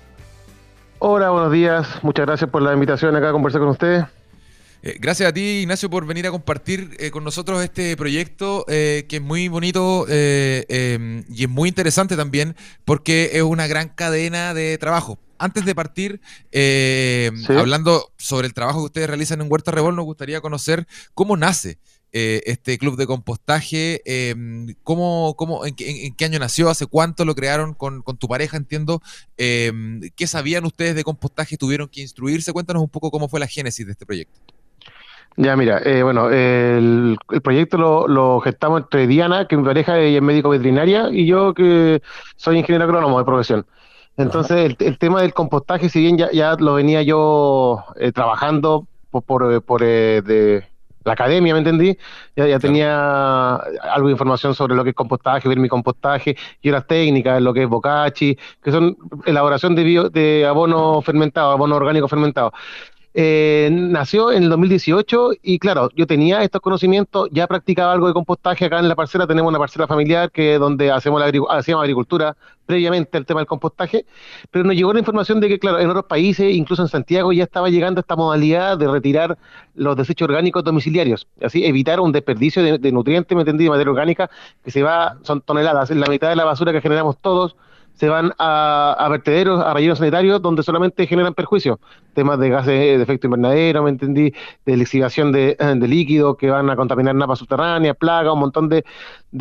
[0.98, 1.86] Hola, buenos días.
[2.02, 4.04] Muchas gracias por la invitación acá a conversar con ustedes.
[4.86, 9.06] Eh, gracias a ti, Ignacio, por venir a compartir eh, con nosotros este proyecto eh,
[9.08, 14.52] que es muy bonito em, y es muy interesante también porque es una gran cadena
[14.52, 15.18] de trabajo.
[15.38, 16.20] Antes de partir,
[17.48, 21.78] hablando sobre el trabajo que ustedes realizan en Huerta Rebol, nos gustaría conocer cómo nace
[22.12, 26.68] este club de compostaje, em, ¿cómo, cómo, en, qué año nació?
[26.68, 29.02] ¿Hace cuánto lo crearon con, con tu pareja, entiendo?
[29.38, 31.56] Em, ¿Qué sabían ustedes de compostaje?
[31.56, 32.52] ¿Tuvieron que instruirse?
[32.52, 34.53] Cuéntanos un poco cómo fue la génesis de este proyecto.
[35.36, 40.18] Ya, mira, eh, bueno, el, proyecto lo, lo, gestamos entre Diana, que mi pareja ella
[40.18, 42.02] es médico veterinaria, y yo que
[42.36, 43.66] soy ingeniero agrónomo de profesión.
[44.16, 49.24] Entonces, el, tema del compostaje, si bien ya, ya lo venía yo eh, trabajando por,
[49.24, 50.64] por, por eh, de
[51.04, 51.98] la academia, ¿me entendí?
[52.36, 56.68] Ya, ya tenía algo de información sobre lo que es compostaje, ver mi compostaje, y
[56.70, 61.76] otras técnicas, lo que es bocachi, que son elaboración de, bio, de abono fermentado, abono
[61.76, 62.52] orgánico fermentado.
[63.16, 68.12] Eh, nació en el 2018 y claro, yo tenía estos conocimientos, ya practicaba algo de
[68.12, 68.64] compostaje.
[68.64, 73.16] Acá en la parcela, tenemos una parcela familiar que donde hacemos la hacíamos agricultura previamente
[73.16, 74.06] al tema del compostaje,
[74.50, 77.44] pero nos llegó la información de que claro, en otros países, incluso en Santiago, ya
[77.44, 79.38] estaba llegando esta modalidad de retirar
[79.74, 84.30] los desechos orgánicos domiciliarios, así evitar un desperdicio de, nutrientes, me entendí, de materia orgánica,
[84.64, 87.54] que se va, son toneladas, en la mitad de la basura que generamos todos,
[87.94, 91.78] se van a, vertederos, a rellenos sanitarios, donde solamente generan perjuicios.
[92.12, 94.32] Temas de gases de efecto invernadero, me entendí,
[94.66, 98.84] de lixiviación de, de líquidos que van a contaminar napas subterráneas, plagas, un montón de,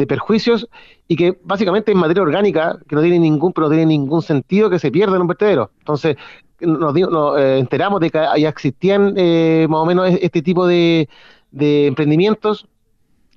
[0.07, 0.67] perjuicios,
[1.07, 4.69] y que básicamente es materia orgánica, que no tiene ningún, pero no tiene ningún sentido
[4.69, 5.71] que se pierda en un vertedero.
[5.79, 6.15] Entonces,
[6.61, 11.09] nos, eh, enteramos de que ya existían eh, más o menos este tipo de,
[11.51, 12.67] de emprendimientos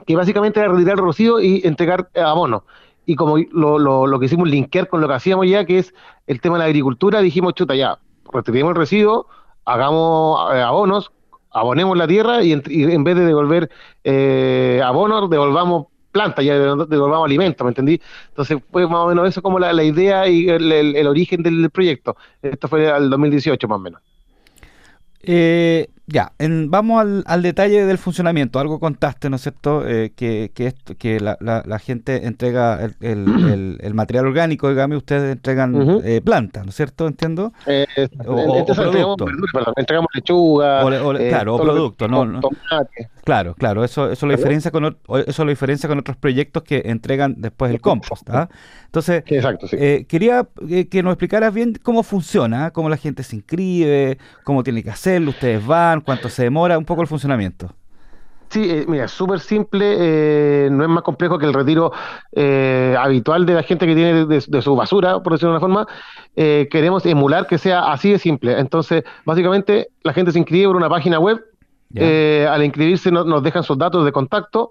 [0.06, 2.64] que básicamente era retirar rocío y entregar abono
[3.06, 5.94] y como lo, lo, lo que hicimos linkear con lo que hacíamos ya, que es
[6.26, 7.98] el tema de la agricultura, dijimos, chuta, ya,
[8.32, 9.28] retiremos el residuo,
[9.64, 11.12] hagamos eh, abonos,
[11.52, 13.70] abonemos la tierra y en, vez de devolver
[14.04, 18.00] eh, abonos, devolvamos plantas, ya devolvamos alimentos, ¿me entendí?
[18.28, 21.70] Entonces fue más o menos eso como la, la idea y el, el, origen del
[21.70, 22.16] proyecto.
[22.42, 24.02] Esto fue al 2018 más o menos.
[25.22, 28.60] Eh, ya, vamos al, detalle del funcionamiento.
[28.60, 29.86] Algo contaste, ¿no es cierto?
[29.86, 36.64] Eh, que, que, que la, gente entrega el, material orgánico, digamos, ustedes entregan eh, plantas,
[36.64, 37.08] ¿no es cierto?
[37.08, 37.52] ¿Entiendo?
[37.66, 37.86] Eh,
[38.24, 39.30] o, productos.
[39.76, 40.82] Entregamos lechuga.
[41.28, 42.40] claro, o productos, ¿no?
[43.24, 47.34] Claro, claro, eso, eso, lo diferencia con, eso lo diferencia con otros proyectos que entregan
[47.38, 48.30] después el compost.
[48.30, 48.48] ¿ah?
[48.96, 49.24] Entonces,
[50.06, 50.46] quería
[50.90, 55.30] que nos explicaras bien cómo funciona, cómo la gente se inscribe, cómo tiene que hacerlo,
[55.30, 57.70] ustedes van cuánto se demora, un poco el funcionamiento.
[58.48, 61.92] Sí, eh, mira, súper simple, eh, no es más complejo que el retiro
[62.32, 65.86] eh, habitual de la gente que tiene de, su basura, por decirlo de una forma.
[66.34, 68.58] queremos emular que sea así de simple.
[68.58, 71.44] Entonces, básicamente, la gente se inscribe por una página web.
[71.98, 74.70] al inscribirse nos dejan sus datos de contacto.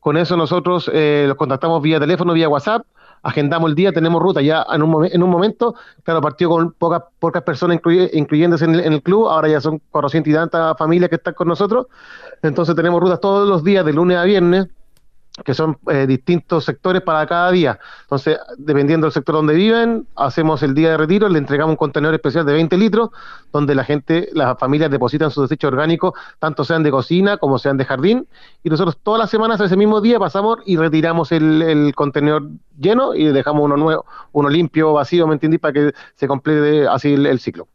[0.00, 2.84] Con eso nosotros los contactamos vía teléfono, vía WhatsApp
[3.22, 7.02] agendamos el día, tenemos ruta ya en un, en un momento, claro, partió con pocas,
[7.18, 7.80] pocas personas
[8.12, 11.86] incluyéndose en el, club, ahora ya son 400 y tantas familias que están con nosotros,
[12.42, 14.68] entonces tenemos rutas todos los días, de lunes a viernes,
[15.44, 17.78] que son eh, distintos sectores para cada día.
[18.02, 22.14] Entonces, dependiendo del sector donde viven, hacemos el día de retiro, le entregamos un contenedor
[22.14, 23.10] especial de 20 litros,
[23.52, 27.76] donde la gente, las familias depositan sus desechos orgánicos, tanto sean de cocina como sean
[27.76, 28.26] de jardín,
[28.62, 33.24] y nosotros todas las semanas, ese mismo día, pasamos y retiramos el, contenedor lleno y
[33.26, 35.58] dejamos uno nuevo, uno limpio, vacío, ¿me entendí?
[35.58, 37.68] Para que se complete así el ciclo.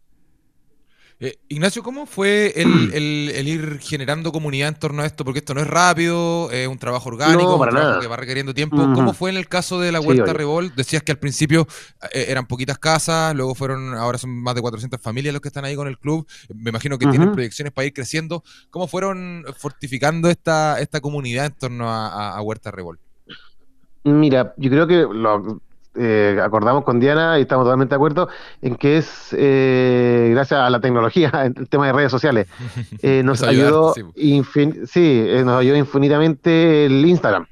[1.19, 5.25] Eh, Ignacio, ¿cómo fue el, ir generando comunidad en torno a esto?
[5.25, 7.59] Porque esto no es rápido, es un trabajo orgánico,
[7.99, 8.77] que va requiriendo tiempo.
[8.93, 10.75] ¿Cómo fue en el caso de la Huerta Revol?
[10.75, 11.67] Decías que al principio
[12.13, 15.65] eh, eran poquitas casas, luego fueron, ahora son más de 400 familias los que están
[15.65, 16.27] ahí con el club.
[16.53, 18.43] Me imagino que tienen proyecciones para ir creciendo.
[18.69, 22.99] ¿Cómo fueron fortificando esta, esta comunidad en torno a, Huerta Revol?
[24.03, 25.61] Mira, yo creo que lo,
[25.97, 28.29] eh, acordamos con Diana y estamos totalmente de acuerdo
[28.61, 32.47] en que es eh, gracias a la tecnología, el tema de redes sociales,
[33.01, 37.47] eh, nos, ayudó sí, nos ayudó infinitamente el Instagram.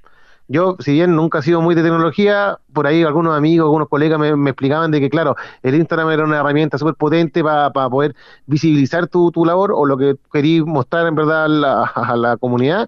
[0.48, 4.20] Yo, si bien nunca he sido muy de tecnología, por ahí algunos amigos, algunos colegas
[4.20, 9.08] me, explicaban de que, claro, el Instagram era una herramienta súper potente para poder visibilizar
[9.08, 12.88] tu, tu, labor o lo que querías mostrar en verdad a la comunidad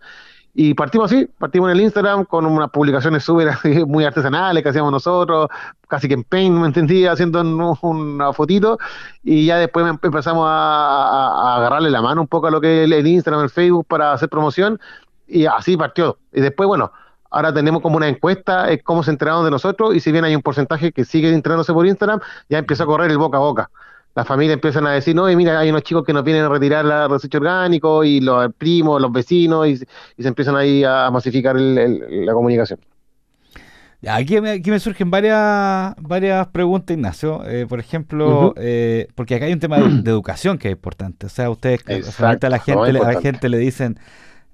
[0.59, 3.51] y partimos así, partimos en el Instagram con unas publicaciones súper
[3.85, 5.49] muy artesanales que hacíamos nosotros,
[5.87, 7.05] casi que en Paint, ¿me entendí?
[7.05, 8.79] Haciendo una fotito.
[9.23, 13.05] Y ya después empezamos a, agarrarle la mano un poco a lo que es el
[13.05, 14.79] Instagram, el Facebook para hacer promoción.
[15.27, 16.17] Y así partió.
[16.33, 16.91] Y después, bueno,
[17.29, 19.93] ahora tenemos como una encuesta, es cómo se enteraron de nosotros.
[19.93, 23.11] Y si bien hay un porcentaje que sigue entrenándose por Instagram, ya empieza a correr
[23.11, 23.69] el boca a boca.
[24.17, 26.49] Las familias empiezan a decir, no, y mira, hay unos chicos que nos vienen a
[26.49, 29.73] retirar la desecho orgánico y los primos, los vecinos, y,
[30.17, 32.79] y se empiezan ahí a masificar el- el- la comunicación.
[34.07, 37.43] Aquí me, aquí me surgen varias, varias preguntas, Ignacio.
[37.47, 41.25] Eh, por ejemplo, eh, porque acá hay un tema de, de educación que es importante.
[41.25, 43.99] O sea, ustedes Exacto, a la gente, a la gente le dicen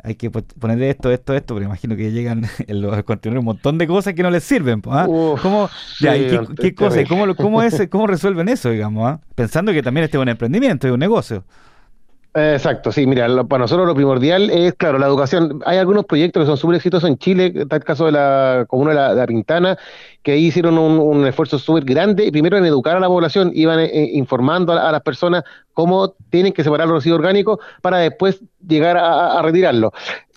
[0.04, 3.46] hay que po- poner esto, esto, esto, pero imagino que llegan en los contenedores un
[3.46, 4.82] montón de cosas que no les sirven.
[4.88, 5.08] ¿ah?
[5.08, 7.02] Uf, ¿Cómo, ya, ¿y sí, qué, es qué cosa?
[7.02, 7.08] ¿Y terrible.
[7.08, 9.08] ¿Cómo, lo- cómo, es, ¿Cómo resuelven eso, digamos?
[9.10, 9.20] ah?
[9.36, 11.46] Pensando que también este es un emprendimiento, es un negocio.
[12.36, 15.62] Eh, Exacto, sí, mira, lo- para nosotros lo primordial es, claro, la educación.
[15.68, 19.10] Hay algunos proyectos que son súper exitosos en Chile, está el caso de la comuna
[19.10, 19.78] de la, Pintana,
[20.24, 24.10] que ahí hicieron un, esfuerzo súper grande, primero en educar a la población, iban eh,
[24.14, 28.42] informando a, la- a las personas cómo tienen que separar los residuos orgánicos para después
[28.68, 29.92] llegar a, a retirarlos.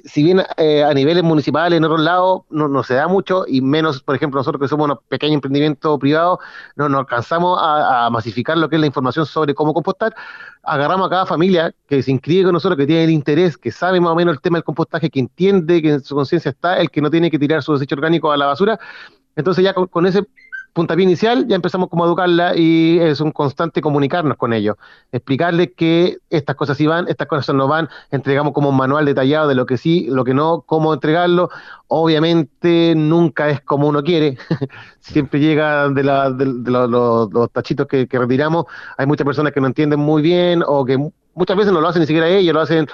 [0.06, 3.60] Si bien eh, a niveles municipales en otros lados no, no se da mucho, y
[3.60, 6.38] menos, por ejemplo, nosotros que somos un pequeño emprendimiento privado,
[6.76, 10.14] no nos alcanzamos a, masificar lo que es la información sobre cómo compostar,
[10.62, 14.00] agarramos a cada familia que se inscribe con nosotros, que tiene el interés, que sabe
[14.00, 16.90] más o menos el tema del compostaje, que entiende que en su conciencia está el
[16.90, 18.78] que no tiene que tirar su desecho orgánico a la basura.
[19.34, 20.24] Entonces ya con ese
[20.76, 24.76] puntapié inicial ya empezamos como a educarla y es un constante comunicarnos con ellos,
[25.10, 29.48] explicarles que estas cosas sí van, estas cosas no van, entregamos como un manual detallado
[29.48, 31.48] de lo que sí, lo que no, cómo entregarlo.
[31.88, 34.36] Obviamente nunca es como uno quiere,
[35.00, 38.66] siempre llega de, la, los, tachitos que, que retiramos,
[38.98, 41.88] hay muchas personas que no entienden muy bien o que mu- muchas veces no lo
[41.88, 42.86] hacen ni siquiera ellos, lo hacen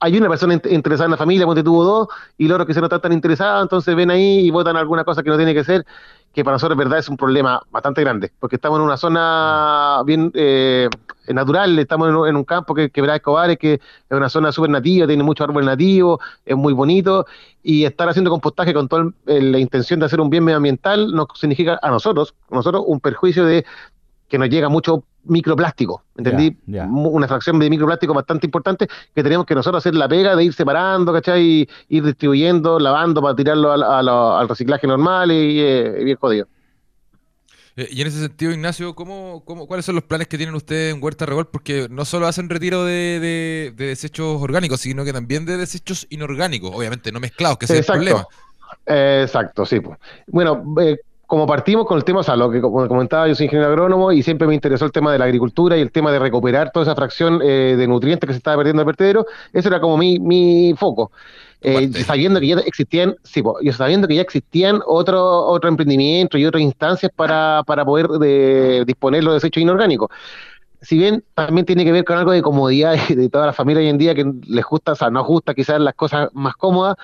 [0.00, 2.74] hay una persona int- interesada en la familia, ponte tuvo dos, y los otros que
[2.74, 5.54] se no están tan interesados, entonces ven ahí y votan alguna cosa que no tiene
[5.54, 5.84] que ser,
[6.32, 10.00] que para nosotros, en verdad, es un problema bastante grande, porque estamos en una zona
[10.06, 10.88] bien eh,
[11.28, 13.80] natural, estamos en un, en un campo que quebrada Escobar, que es
[14.16, 17.26] una zona súper nativa, tiene muchos árboles nativos, es muy bonito,
[17.62, 21.26] y estar haciendo compostaje con toda el- la intención de hacer un bien medioambiental nos
[21.34, 23.64] significa a nosotros, a nosotros un perjuicio de
[24.28, 26.56] que nos llega mucho microplástico, ¿entendí?
[26.88, 30.52] Una fracción de microplástico bastante importante que tenemos que nosotros hacer la pega de ir
[30.52, 31.42] separando, ¿cachai?
[31.42, 36.04] Y ir distribuyendo, lavando para tirarlo al, a lo- al reciclaje normal y, eh, y
[36.04, 36.46] bien jodido.
[37.76, 40.92] Eh, y en ese sentido, Ignacio, ¿cómo, cómo, ¿cuáles son los planes que tienen ustedes
[40.94, 41.46] en Huerta Regol?
[41.48, 46.06] Porque no solo hacen retiro de, de- de desechos orgánicos, sino que también de desechos
[46.10, 48.26] inorgánicos, obviamente no mezclados, que ese es el problema.
[48.86, 49.80] Exacto, sí.
[49.80, 49.98] pues.
[50.26, 50.96] Bueno, eh,
[51.30, 54.10] como partimos con el tema, o sea, lo que como comentaba, yo soy ingeniero agrónomo
[54.10, 56.82] y siempre me interesó el tema de la agricultura y el tema de recuperar toda
[56.82, 59.96] esa fracción eh, de nutrientes que se estaba perdiendo en el vertedero, eso era como
[59.96, 61.12] mi, mi foco.
[61.60, 66.46] Eh, sabiendo que ya existían, sí, yo sabiendo que ya existían otro, otro emprendimiento y
[66.46, 70.10] otras instancias para, para poder de, disponer los desechos inorgánicos.
[70.82, 73.82] Si bien también tiene que ver con algo de comodidad de, de toda la familia
[73.82, 76.96] hoy en día que les gusta, o sea, nos gusta quizás las cosas más cómodas,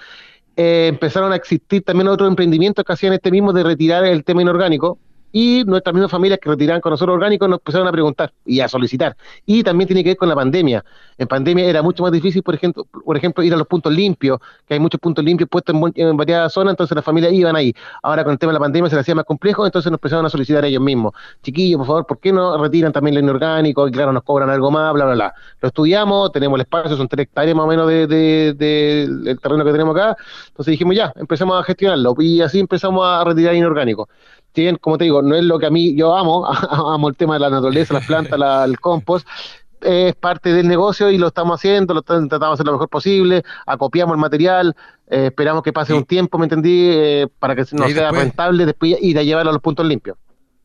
[0.57, 4.43] eh, empezaron a existir también otros emprendimientos que hacían este mismo de retirar el tema
[4.43, 4.99] inorgánico
[5.39, 8.69] y nuestras mismas familias que retiraban con nosotros orgánicos nos empezaron a preguntar y a
[8.69, 9.15] solicitar.
[9.45, 10.83] Y también tiene que ver con la pandemia.
[11.19, 14.39] En pandemia era mucho más difícil, por ejemplo, por ejemplo ir a los puntos limpios,
[14.67, 17.75] que hay muchos puntos limpios puestos en, en varias zonas, entonces las familias iban ahí.
[18.03, 20.25] Ahora con el tema de la pandemia se les hacía más complejo, entonces nos empezaron
[20.25, 21.13] a solicitar ellos mismos.
[21.43, 23.87] Chiquillos, por favor, ¿por qué no retiran también lo inorgánico?
[23.87, 25.35] Y claro, nos cobran algo más, bla, bla, bla.
[25.61, 29.39] Lo estudiamos, tenemos el espacio, son tres hectáreas más o menos de, de- de- del
[29.39, 30.17] terreno que tenemos acá.
[30.49, 34.09] Entonces dijimos, ya, empezamos a gestionarlo y así empezamos a retirar inorgánico.
[34.57, 37.15] Si bien, como te digo, no es lo que a mí yo amo, amo el
[37.17, 39.29] tema de la naturaleza, las plantas, la- el compost,
[39.83, 43.43] es parte del negocio y lo estamos haciendo, lo tratamos de hacer lo mejor posible,
[43.67, 44.75] acopiamos el material,
[45.09, 46.89] eh, esperamos que pase Y- un tiempo, ¿me entendí?
[46.91, 50.17] Eh, para que no sea después- rentable después ir a llevarlo a los puntos limpios.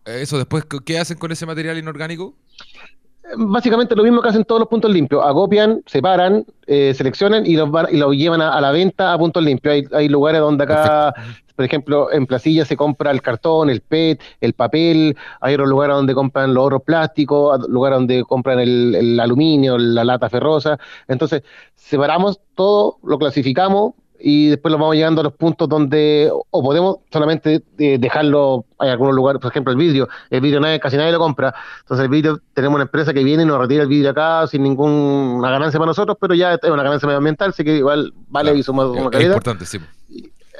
[0.06, 2.34] Eso, después, ¿qué- ¿qué hacen con ese material inorgánico?
[3.38, 7.70] Básicamente lo mismo que hacen todos los puntos limpios, acopian, separan, eh, seleccionan y los
[7.72, 9.74] van- y lo llevan a, a la venta a puntos limpios.
[9.74, 11.14] Hay, hay lugares donde acá,
[11.56, 15.96] por ejemplo, en Placilla se compra el cartón, el PET, el papel, hay otros lugares
[15.96, 20.78] donde compran los otros plásticos, lugares donde compran el, el aluminio, la lata ferrosa.
[21.08, 21.44] Entonces,
[21.76, 23.94] separamos todo, lo clasificamos
[24.24, 28.90] y después lo vamos llegando a los puntos donde o podemos solamente eh, dejarlo, hay
[28.90, 32.10] algunos lugares, por ejemplo, el vidrio, el vidrio nadie, casi nadie lo compra, entonces el
[32.10, 35.80] vidrio, tenemos una empresa que viene y nos retira el vidrio acá sin ninguna ganancia
[35.80, 38.58] para nosotros, pero ya es una ganancia medioambiental, así que igual vale Claro.
[38.60, 39.80] y suma, Es- suma es calidad importante, sí.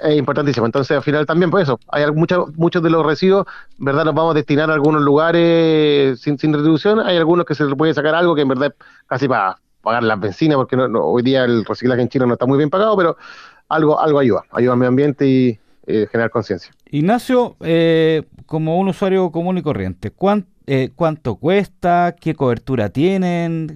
[0.04, 0.66] es importantísimo.
[0.66, 3.46] Entonces, al final también, pues eso, hay mucha- muchos de los residuos,
[3.78, 4.06] ¿verdad?
[4.06, 7.00] Los vamos a destinar a algunos lugares sin, sin retribución.
[7.02, 8.74] Hay algunos que se le puede sacar algo que en verdad
[9.06, 12.34] casi para pagar la benzina, porque no, no- hoy día el reciclaje en China no
[12.34, 13.18] está muy bien pagado, pero
[13.70, 16.72] algo, algo ayuda, ayuda al medio ambiente y eh, generar conciencia.
[16.90, 22.16] Ignacio, eh, como un usuario común y corriente, ¿cuán- eh, ¿cuánto cuesta?
[22.20, 23.68] ¿Qué cobertura tienen?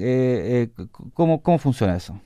[1.13, 2.19] ¿cómo, ¿Cómo funciona eso?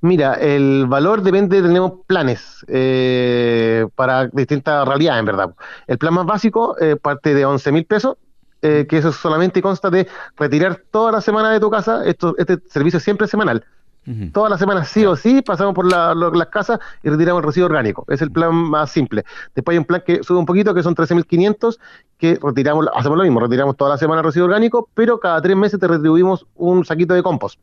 [0.00, 5.54] Mira, el valor depende, tenemos planes eh, para distintas realidades, en verdad.
[5.86, 8.16] El plan más básico eh, parte de 11 mil pesos,
[8.64, 10.08] eh, que eso solamente consta de
[10.38, 13.62] retirar toda la semana de tu casa, esto, este servicio siempre es semanal.
[14.32, 18.06] Todas las semanas sí o sí pasamos por las casas y retiramos el residuo orgánico.
[18.08, 19.24] Es el plan más simple.
[19.54, 21.78] Después hay un plan que sube un poquito, que son 13.500,
[22.16, 25.56] que retiramos, hacemos lo mismo, retiramos toda la semana el residuo orgánico, pero cada tres
[25.56, 27.58] meses te retribuimos un saquito de compost.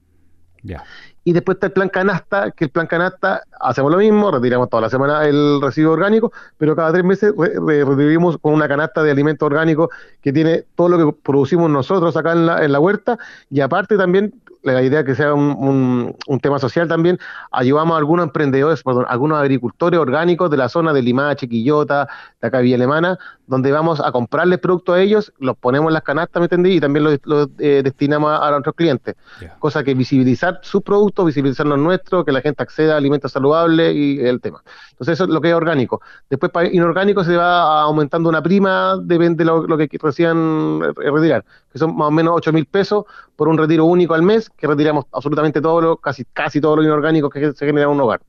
[0.61, 0.83] Ya.
[1.23, 4.81] Y después está el plan canasta, que el plan canasta hacemos lo mismo, retiramos toda
[4.81, 9.45] la semana el residuo orgánico, pero cada tres meses retribuimos con una canasta de alimentos
[9.45, 9.89] orgánicos
[10.21, 13.19] que tiene todo lo que producimos nosotros acá en la, en la huerta
[13.51, 17.17] y aparte también la idea que sea un, un, tema social también,
[17.51, 22.07] ayudamos a algunos emprendedores, perdón, algunos agricultores orgánicos de la zona de Limache, Quillota,
[22.41, 23.17] de acá Villa Alemana,
[23.47, 26.75] donde vamos a comprarles productos a ellos, los ponemos en las canastas, ¿me entendí?
[26.75, 29.15] Y también los, eh, destinamos a, nuestros clientes.
[29.59, 34.19] Cosa que visibilizar sus productos, visibilizar los que la gente acceda a alimentos saludables y
[34.19, 34.63] el tema.
[34.91, 36.01] Entonces eso es lo que es orgánico.
[36.29, 41.45] Después para inorgánico se va aumentando una prima, depende de lo, lo que reciban retirar,
[41.71, 43.05] que son más o menos 8 mil pesos
[43.35, 46.83] por un retiro único al mes, que retiramos absolutamente todo lo, casi, casi todo lo
[46.83, 48.21] inorgánico que se genera en un hogar.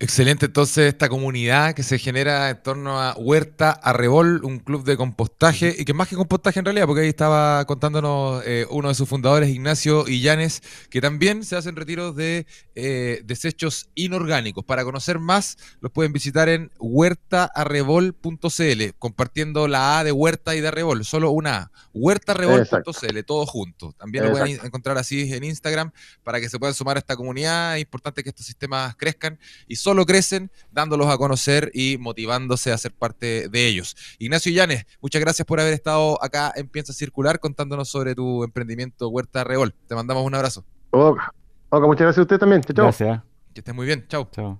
[0.00, 4.96] Excelente, entonces esta comunidad que se genera en torno a Huerta Arrebol, un club de
[4.96, 8.96] compostaje, y que más que compostaje en realidad, porque ahí estaba contándonos eh, uno de
[8.96, 14.64] sus fundadores, Ignacio Illanes, que también se hacen retiros de eh, desechos inorgánicos.
[14.64, 20.68] Para conocer más, los pueden visitar en huertaarrebol.cl, compartiendo la A de Huerta y de
[20.68, 23.92] Arrebol, solo una A, huertaarrebol.cl, todo junto.
[23.92, 25.92] También lo pueden encontrar así en Instagram
[26.24, 27.76] para que se puedan sumar a esta comunidad.
[27.76, 29.38] Es importante que estos sistemas crezcan
[29.68, 33.94] y solo lo crecen dándolos a conocer y motivándose a ser parte de ellos.
[34.18, 39.08] Ignacio Llanes, muchas gracias por haber estado acá en Piensa Circular contándonos sobre tu emprendimiento
[39.10, 39.74] Huerta Reol.
[39.86, 40.64] Te mandamos un abrazo.
[40.90, 41.32] Oca,
[41.70, 42.62] muchas gracias a usted también.
[42.62, 42.84] Chao.
[42.84, 43.20] Gracias.
[43.52, 44.06] Que estés muy bien.
[44.08, 44.26] Chao.
[44.32, 44.58] Chao.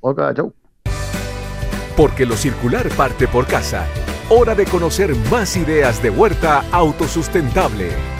[0.00, 0.52] Oca, chao.
[1.96, 3.86] Porque lo circular parte por casa.
[4.28, 8.11] Hora de conocer más ideas de huerta autosustentable.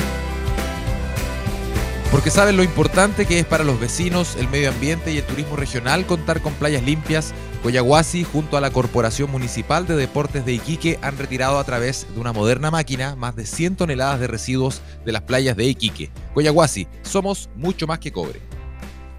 [2.12, 5.56] Porque saben lo importante que es para los vecinos, el medio ambiente y el turismo
[5.56, 7.32] regional contar con playas limpias.
[7.62, 12.20] Coyahuasi, junto a la Corporación Municipal de Deportes de Iquique, han retirado a través de
[12.20, 16.10] una moderna máquina más de 100 toneladas de residuos de las playas de Iquique.
[16.34, 18.40] Coyahuasi, somos mucho más que cobre.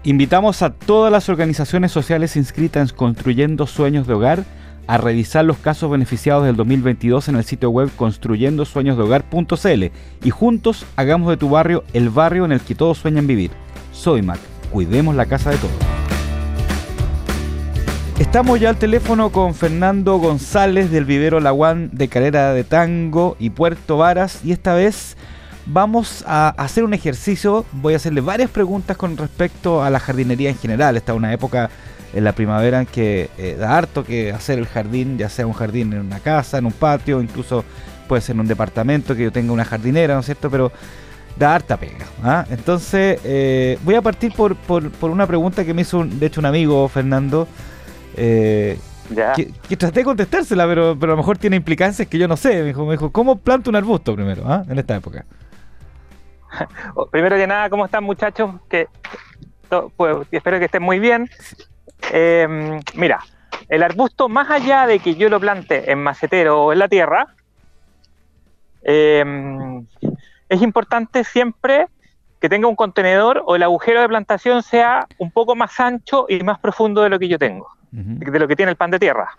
[0.04, 4.44] Invitamos a todas las organizaciones sociales inscritas en Construyendo Sueños de Hogar
[4.86, 9.84] a revisar los casos beneficiados del 2022 en el sitio web construyendosueñosdehogar.cl
[10.22, 13.50] y juntos hagamos de tu barrio el barrio en el que todos sueñan vivir.
[13.92, 14.38] Soy Mac,
[14.70, 15.72] cuidemos la casa de todos.
[18.18, 23.50] Estamos ya al teléfono con Fernando González del vivero Laguán de Calera de Tango y
[23.50, 25.16] Puerto Varas y esta vez
[25.66, 30.50] vamos a hacer un ejercicio, voy a hacerle varias preguntas con respecto a la jardinería
[30.50, 31.70] en general, esta es una época
[32.14, 35.52] en la primavera en que eh, da harto que hacer el jardín, ya sea un
[35.52, 37.64] jardín en una casa, en un patio, incluso
[38.08, 40.50] puede ser en un departamento que yo tenga una jardinera, ¿no es cierto?
[40.50, 40.72] Pero
[41.36, 42.06] da harta pega.
[42.22, 42.44] ¿ah?
[42.50, 46.46] Entonces, eh, voy a partir por, por, una pregunta que me hizo, de hecho, un
[46.46, 47.48] amigo, Fernando,
[48.16, 48.78] eh,
[49.68, 52.60] que, traté de contestársela, pero, pero a lo mejor tiene implicancias que yo no sé.
[52.60, 54.64] Me dijo, me dijo ¿cómo planto un arbusto primero ¿ah?
[54.68, 55.24] en esta época?
[57.10, 58.52] Primero que nada, ¿cómo están muchachos?
[58.68, 58.86] Que,
[59.96, 61.28] pues, espero que estén muy bien.
[62.12, 63.20] Eh, mira,
[63.68, 67.26] el arbusto, más allá de que yo lo plante en macetero o en la tierra,
[68.82, 69.24] eh,
[70.48, 71.88] es importante siempre
[72.40, 76.42] que tenga un contenedor o el agujero de plantación sea un poco más ancho y
[76.42, 79.30] más profundo de lo que yo tengo, de lo que tiene el pan de tierra.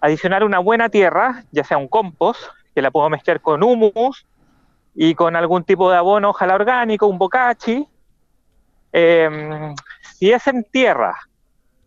[0.00, 2.42] Adicionar una buena tierra, ya sea un compost,
[2.74, 4.24] que la puedo mezclar con humus
[4.94, 7.86] y con algún tipo de abono, ojalá orgánico, un bocachi.
[8.94, 9.74] Eh,
[10.16, 11.14] si es en tierra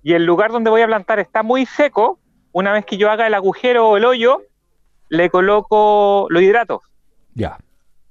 [0.06, 2.20] y el lugar donde voy a plantar está muy seco,
[2.52, 4.44] una vez que yo haga el agujero o el hoyo,
[5.10, 6.82] le coloco los hidratos.
[7.34, 7.58] Ya.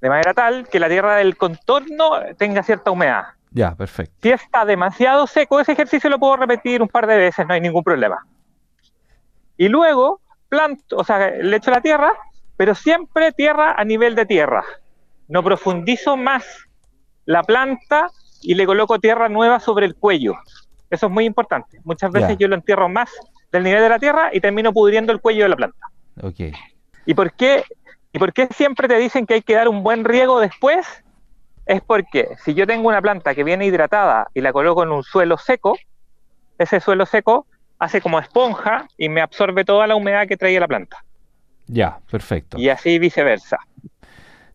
[0.01, 3.26] De manera tal que la tierra del contorno tenga cierta humedad.
[3.53, 4.12] Ya, perfecto.
[4.22, 7.61] Si está demasiado seco, ese ejercicio lo puedo repetir un par de veces, no hay
[7.61, 8.26] ningún problema.
[9.57, 12.12] Y luego planto, o sea, le echo la tierra,
[12.57, 14.64] pero siempre tierra a nivel de tierra.
[15.28, 16.45] No profundizo más
[17.24, 18.11] la planta
[18.42, 20.34] y le coloco tierra nueva sobre el cuello.
[20.95, 21.80] Eso es muy importante.
[21.84, 23.11] Muchas veces yo lo entierro más
[23.53, 25.86] del nivel de la tierra y termino pudriendo el cuello de la planta.
[26.20, 26.53] Okay.
[27.07, 27.64] ¿Y por qué?
[28.12, 30.86] ¿Y por qué siempre te dicen que hay que dar un buen riego después?
[31.66, 35.03] Es porque si yo tengo una planta que viene hidratada y la coloco en un
[35.03, 35.76] suelo seco,
[36.59, 37.47] ese suelo seco
[37.78, 41.05] hace como esponja y me absorbe toda la humedad que trae la planta.
[41.66, 42.59] Ya, perfecto.
[42.59, 43.59] Y así viceversa.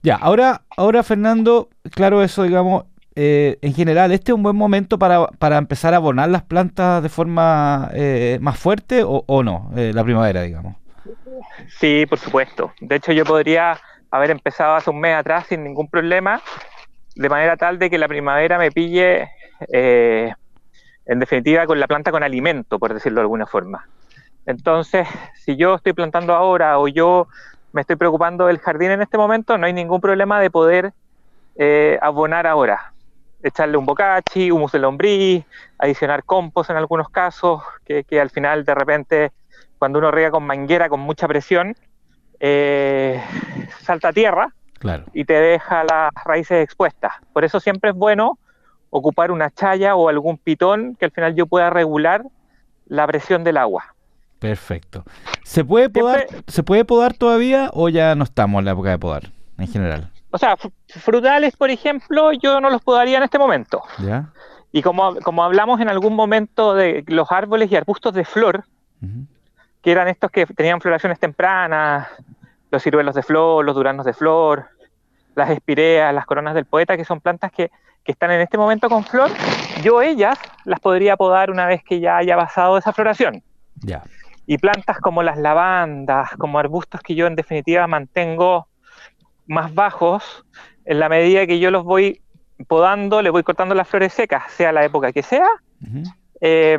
[0.01, 2.85] Ya, ahora, ahora Fernando, claro, eso digamos,
[3.15, 7.09] eh, en general, ¿este es un buen momento para, empezar a abonar las plantas de
[7.09, 9.71] forma eh, más fuerte o, no?
[9.75, 10.75] Eh, la primavera, digamos.
[11.79, 12.73] Sí, por supuesto.
[12.79, 13.79] De hecho, yo podría
[14.11, 16.41] haber empezado hace un mes atrás sin ningún problema,
[17.15, 19.29] de manera tal de que la primavera me pille,
[19.71, 20.33] eh,
[21.05, 23.87] en definitiva, con la planta con alimento, por decirlo de alguna forma.
[24.45, 27.27] Entonces, si yo estoy plantando ahora o yo
[27.71, 30.93] me estoy preocupando del jardín en este momento, no hay ningún problema de poder
[31.55, 32.93] eh, abonar ahora.
[33.41, 35.45] Echarle un bocachi, humus de lombriz,
[35.77, 39.31] adicionar compost en algunos casos, que, que al final de repente
[39.77, 41.73] cuando uno riega con manguera con mucha presión,
[42.39, 43.21] eh,
[43.81, 45.05] salta a tierra Claro.
[45.13, 47.13] y te deja las raíces expuestas.
[47.33, 48.39] Por eso siempre es bueno
[48.89, 52.23] ocupar una chaya o algún pitón que al final yo pueda regular
[52.87, 53.93] la presión del agua.
[54.39, 55.03] Perfecto.
[55.43, 58.89] ¿Se puede podar, Siempre- ¿se puede podar todavía o ya no estamos en la época
[58.89, 59.23] de podar
[59.57, 60.11] en general?
[60.31, 63.81] O sea, fr- frutales, por ejemplo, yo no los podaría en este momento.
[63.99, 64.29] ¿Ya?
[64.71, 68.65] Y como, como hablamos en algún momento de los árboles y arbustos de flor,
[69.81, 72.07] que eran estos que tenían floraciones tempranas,
[72.69, 74.65] los ciruelos de flor, los duranos de flor,
[75.35, 77.71] las espireas, las coronas del poeta, que son plantas que,
[78.03, 79.31] que están en este momento con flor,
[79.81, 83.41] yo ellas las podría podar una vez que ya haya pasado esa floración.
[83.81, 84.03] Ya.
[84.45, 88.67] Y plantas como las lavandas, como arbustos que yo en definitiva mantengo
[89.49, 90.45] más bajos,
[90.85, 92.21] en la medida que yo los voy
[92.67, 95.47] podando, le voy cortando las flores secas, sea la época que sea,
[96.39, 96.77] eh,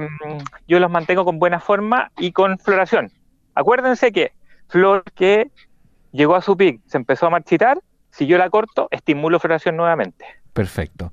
[0.68, 3.10] yo los mantengo con buena forma y con floración.
[3.54, 4.32] Acuérdense que
[4.68, 5.50] flor que
[6.12, 10.24] llegó a su pic, se empezó a marchitar, si yo la corto, estimulo floración nuevamente.
[10.52, 11.10] Perfecto.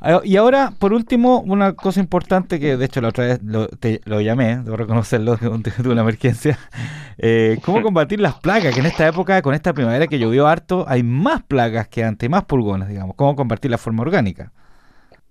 [0.00, 3.68] Ah, Y ahora, por último, una cosa importante que de hecho la otra vez lo,
[3.68, 6.58] te- lo llamé, debo reconocerlo, tuve una emergencia.
[7.16, 8.74] Eh, ¿Cómo combatir las plagas?
[8.74, 12.28] Que en esta época, con esta primavera que llovió harto, hay más plagas que antes,
[12.28, 13.14] más pulgones, digamos.
[13.14, 14.50] ¿Cómo combatir la forma orgánica?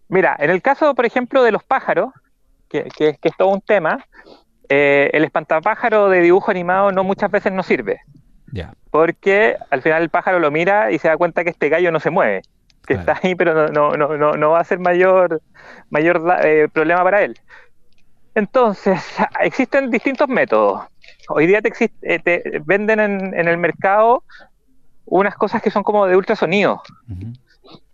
[0.07, 2.11] Mira, en el caso, por ejemplo, de los pájaros,
[2.69, 4.05] que, que- que es todo un tema,
[4.69, 7.99] eh, el espantapájaro de dibujo animado no muchas veces no sirve,
[8.51, 8.73] Ya.
[8.91, 11.99] porque al final el pájaro lo mira y se da cuenta que este gallo no
[11.99, 12.41] se mueve,
[12.85, 13.11] que Claro.
[13.13, 15.41] está ahí, pero no, no, no, no, no va a ser mayor,
[15.89, 17.37] mayor eh, problema para él.
[18.35, 18.99] Entonces,
[19.41, 20.85] existen distintos métodos.
[21.29, 24.23] Hoy día te, exist- eh, te venden en, en el mercado
[25.05, 26.81] unas cosas que son como de ultrasonido,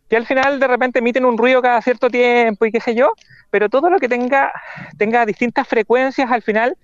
[0.07, 3.11] que al final de repente emiten un ruido cada cierto tiempo y qué sé yo,
[3.51, 4.51] pero todo lo que tenga,
[4.97, 6.75] tenga distintas frecuencias al final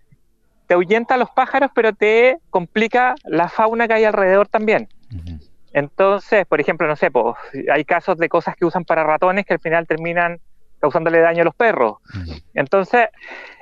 [0.67, 4.87] te ahuyenta a los pájaros, pero te complica la fauna que hay alrededor también.
[5.75, 7.35] Entonces, por ejemplo, no sé, pues,
[7.69, 10.39] hay casos de cosas que usan para ratones que al final terminan
[10.79, 11.97] causándole daño a los perros.
[12.53, 13.07] Entonces,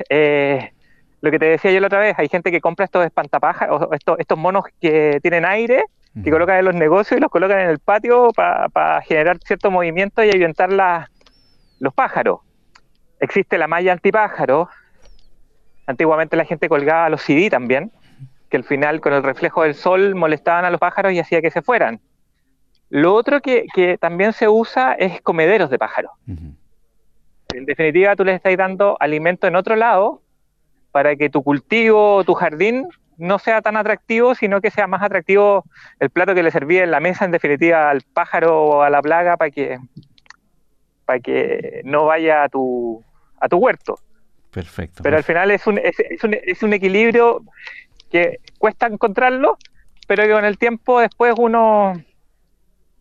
[0.10, 0.74] eh,
[1.22, 3.94] lo que te decía yo la otra vez, hay gente que compra estos espantapájaros, o
[3.96, 5.86] estos, estos monos que tienen aire,
[6.24, 10.24] que colocan en los negocios y los colocan en el patio para generar cierto movimiento
[10.24, 11.10] y ahuyentar la-
[11.80, 12.42] los pájaros.
[13.20, 14.70] Existe la malla antipájaro.
[15.88, 17.92] Antiguamente la gente colgaba los CD también,
[18.54, 21.50] que al final con el reflejo del sol molestaban a los pájaros y hacía que
[21.50, 22.00] se fueran.
[22.92, 26.12] Lo otro que, que también se usa es comederos de pájaros.
[26.28, 30.22] En definitiva, tú les estás dando alimento en otro lado
[30.92, 32.88] para que tu cultivo o tu jardín
[33.18, 35.64] no sea tan atractivo, sino que sea más atractivo
[36.00, 39.02] el plato que le servía en la mesa, en definitiva, al pájaro o a la
[39.02, 39.80] plaga para que,
[41.06, 43.04] para que no vaya a tu,
[43.40, 43.98] a tu huerto.
[44.52, 45.02] Perfecto.
[45.02, 47.42] Pero al final es un, es, es un, es un equilibrio
[48.14, 49.58] que cuesta encontrarlo,
[50.08, 51.94] pero que con el tiempo después uno,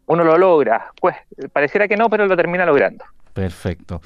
[0.06, 0.90] uno lo logra.
[1.00, 1.14] Pues
[1.52, 3.04] pareciera que no, pero lo termina logrando.
[3.34, 4.00] Perfecto.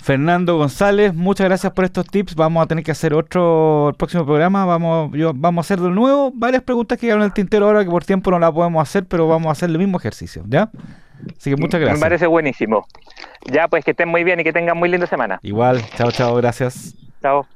[0.00, 2.36] Fernando González, muchas gracias por estos tips.
[2.36, 4.64] Vamos a tener que hacer otro el próximo programa.
[4.64, 7.82] Vamos, yo, vamos a hacer de nuevo varias preguntas que quedaron en el tintero ahora
[7.82, 10.70] que por tiempo no las podemos hacer, pero vamos a hacer el mismo ejercicio, ¿ya?
[11.36, 11.98] Así que muchas gracias.
[11.98, 12.86] Me parece buenísimo.
[13.50, 15.40] Ya, pues que estén muy bien y que tengan muy linda semana.
[15.42, 16.94] Igual, chao, chao, gracias.
[17.20, 17.46] Chao.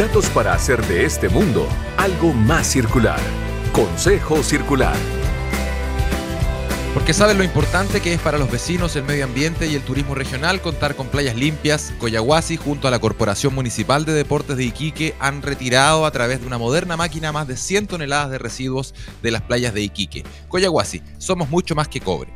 [0.00, 3.20] Datos para hacer de este mundo algo más circular.
[3.70, 4.96] Consejo Circular.
[6.94, 10.14] Porque saben lo importante que es para los vecinos, el medio ambiente y el turismo
[10.14, 11.92] regional contar con playas limpias.
[11.98, 16.46] Coyahuasi, junto a la Corporación Municipal de Deportes de Iquique, han retirado a través de
[16.46, 20.24] una moderna máquina más de 100 toneladas de residuos de las playas de Iquique.
[20.48, 22.32] Coyahuasi, somos mucho más que cobre.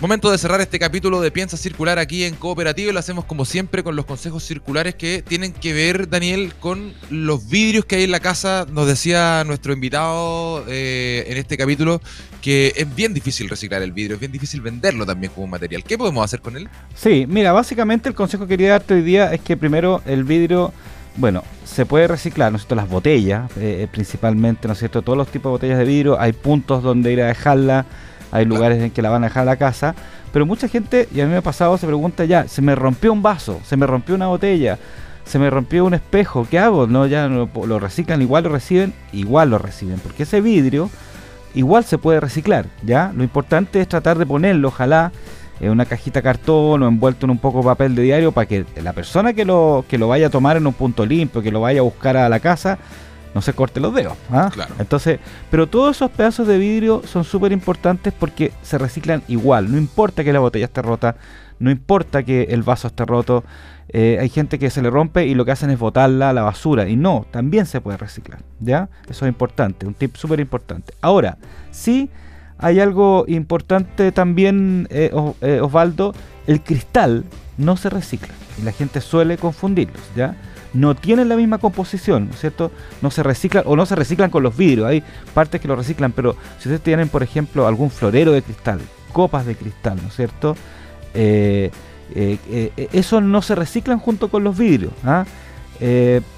[0.00, 3.44] Momento de cerrar este capítulo de Piensa Circular aquí en Cooperativa y lo hacemos como
[3.44, 8.04] siempre con los consejos circulares que tienen que ver, Daniel, con los vidrios que hay
[8.04, 8.64] en la casa.
[8.70, 12.00] Nos decía nuestro invitado eh, en este capítulo
[12.40, 15.82] que es bien difícil reciclar el vidrio, es bien difícil venderlo también como material.
[15.82, 16.68] ¿Qué podemos hacer con él?
[16.94, 20.72] Sí, mira, básicamente el consejo que quería darte hoy día es que primero el vidrio,
[21.16, 22.76] bueno, se puede reciclar, ¿no es cierto?
[22.76, 25.02] Las botellas, eh, principalmente, ¿no es cierto?
[25.02, 27.84] Todos los tipos de botellas de vidrio, hay puntos donde ir a dejarla,
[28.32, 29.94] hay lugares en que la van a dejar a la casa,
[30.32, 33.12] pero mucha gente, y a mí me ha pasado, se pregunta ya, se me rompió
[33.12, 34.78] un vaso, se me rompió una botella,
[35.24, 36.86] se me rompió un espejo, ¿qué hago?
[36.86, 40.90] No, ya no, lo reciclan, igual lo reciben, igual lo reciben, porque ese vidrio
[41.54, 43.12] igual se puede reciclar, ¿ya?
[43.14, 45.12] Lo importante es tratar de ponerlo, ojalá,
[45.60, 48.64] en una cajita cartón o envuelto en un poco de papel de diario para que
[48.82, 51.60] la persona que lo, que lo vaya a tomar en un punto limpio, que lo
[51.60, 52.78] vaya a buscar a la casa,
[53.38, 54.14] no se corte los dedos.
[54.32, 54.50] ¿ah?
[54.80, 59.70] Entonces, pero todos esos pedazos de vidrio son súper importantes porque se reciclan igual.
[59.70, 61.14] No importa que la botella esté rota,
[61.60, 63.44] no importa que el vaso esté roto.
[63.90, 66.42] Eh, hay gente que se le rompe y lo que hacen es botarla a la
[66.42, 66.88] basura.
[66.88, 68.40] Y no, también se puede reciclar.
[68.58, 68.88] ¿Ya?
[69.08, 70.94] Eso es importante, un tip súper importante.
[71.00, 71.38] Ahora,
[71.70, 72.10] sí
[72.58, 75.12] hay algo importante también, eh,
[75.42, 76.12] eh, Osvaldo,
[76.48, 77.24] el cristal
[77.56, 80.34] no se recicla y la gente suele confundirlos, ¿ya?
[80.74, 82.70] No tienen la misma composición, ¿no es cierto?
[83.02, 85.02] No se reciclan o no se reciclan con los vidrios, hay
[85.34, 88.80] partes que lo reciclan, pero si ustedes tienen, por ejemplo, algún florero de cristal,
[89.12, 90.56] copas de cristal, ¿no es cierto?
[91.14, 91.70] Eh,
[92.92, 95.24] eso no se reciclan junto con los vidrios, ¿ah?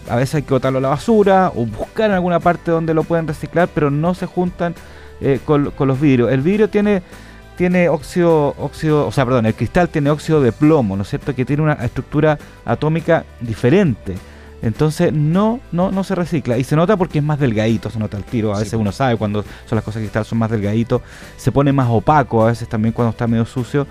[0.08, 3.04] a veces hay que botarlo a la basura o buscar en alguna parte donde lo
[3.04, 4.74] pueden reciclar, pero no se juntan
[5.20, 6.32] eh, con, los vidrios.
[6.32, 7.02] El vidrio tiene,
[7.60, 11.34] tiene óxido, óxido, o sea, perdón, el cristal tiene óxido de plomo, ¿no es cierto?
[11.34, 14.14] Que tiene una estructura atómica diferente.
[14.62, 16.56] Entonces no, no, no se recicla.
[16.56, 18.54] Y se nota porque es más delgadito, se nota el tiro.
[18.54, 21.02] A veces uno sabe cuando son las cosas de cristal son más delgaditos.
[21.36, 23.86] Se pone más opaco a veces también cuando está medio sucio.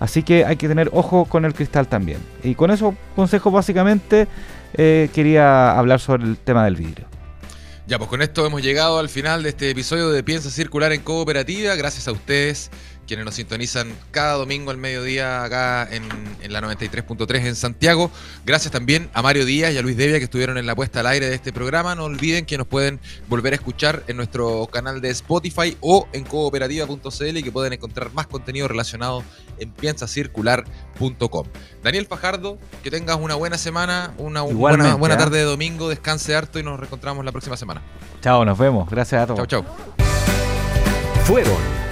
[0.00, 2.18] Así que hay que tener ojo con el cristal también.
[2.42, 4.26] Y con esos consejos básicamente
[4.74, 7.06] eh, quería hablar sobre el tema del vidrio.
[7.86, 11.02] Ya, pues con esto hemos llegado al final de este episodio de Piensa Circular en
[11.02, 11.74] Cooperativa.
[11.74, 12.70] Gracias a ustedes
[13.06, 16.08] quienes nos sintonizan cada domingo al mediodía acá en,
[16.52, 18.10] la 93.3 en Santiago.
[18.44, 21.06] Gracias también a Mario Díaz y a Luis Devia que estuvieron en la puesta al
[21.06, 21.94] aire de este programa.
[21.94, 26.24] No olviden que nos pueden volver a escuchar en nuestro canal de Spotify o en
[26.24, 29.24] cooperativa.cl y que pueden encontrar más contenido relacionado
[29.58, 31.46] en piensacircular.com.
[31.82, 35.18] Daniel Fajardo, que tengas una buena semana, una buena, buena ¿eh?
[35.18, 37.82] tarde de domingo, descanse harto y nos reencontramos la próxima semana.
[38.20, 38.88] Chao, nos vemos.
[38.88, 39.46] Gracias a todos.
[39.46, 39.76] Chao, chao.
[41.24, 41.91] Fueron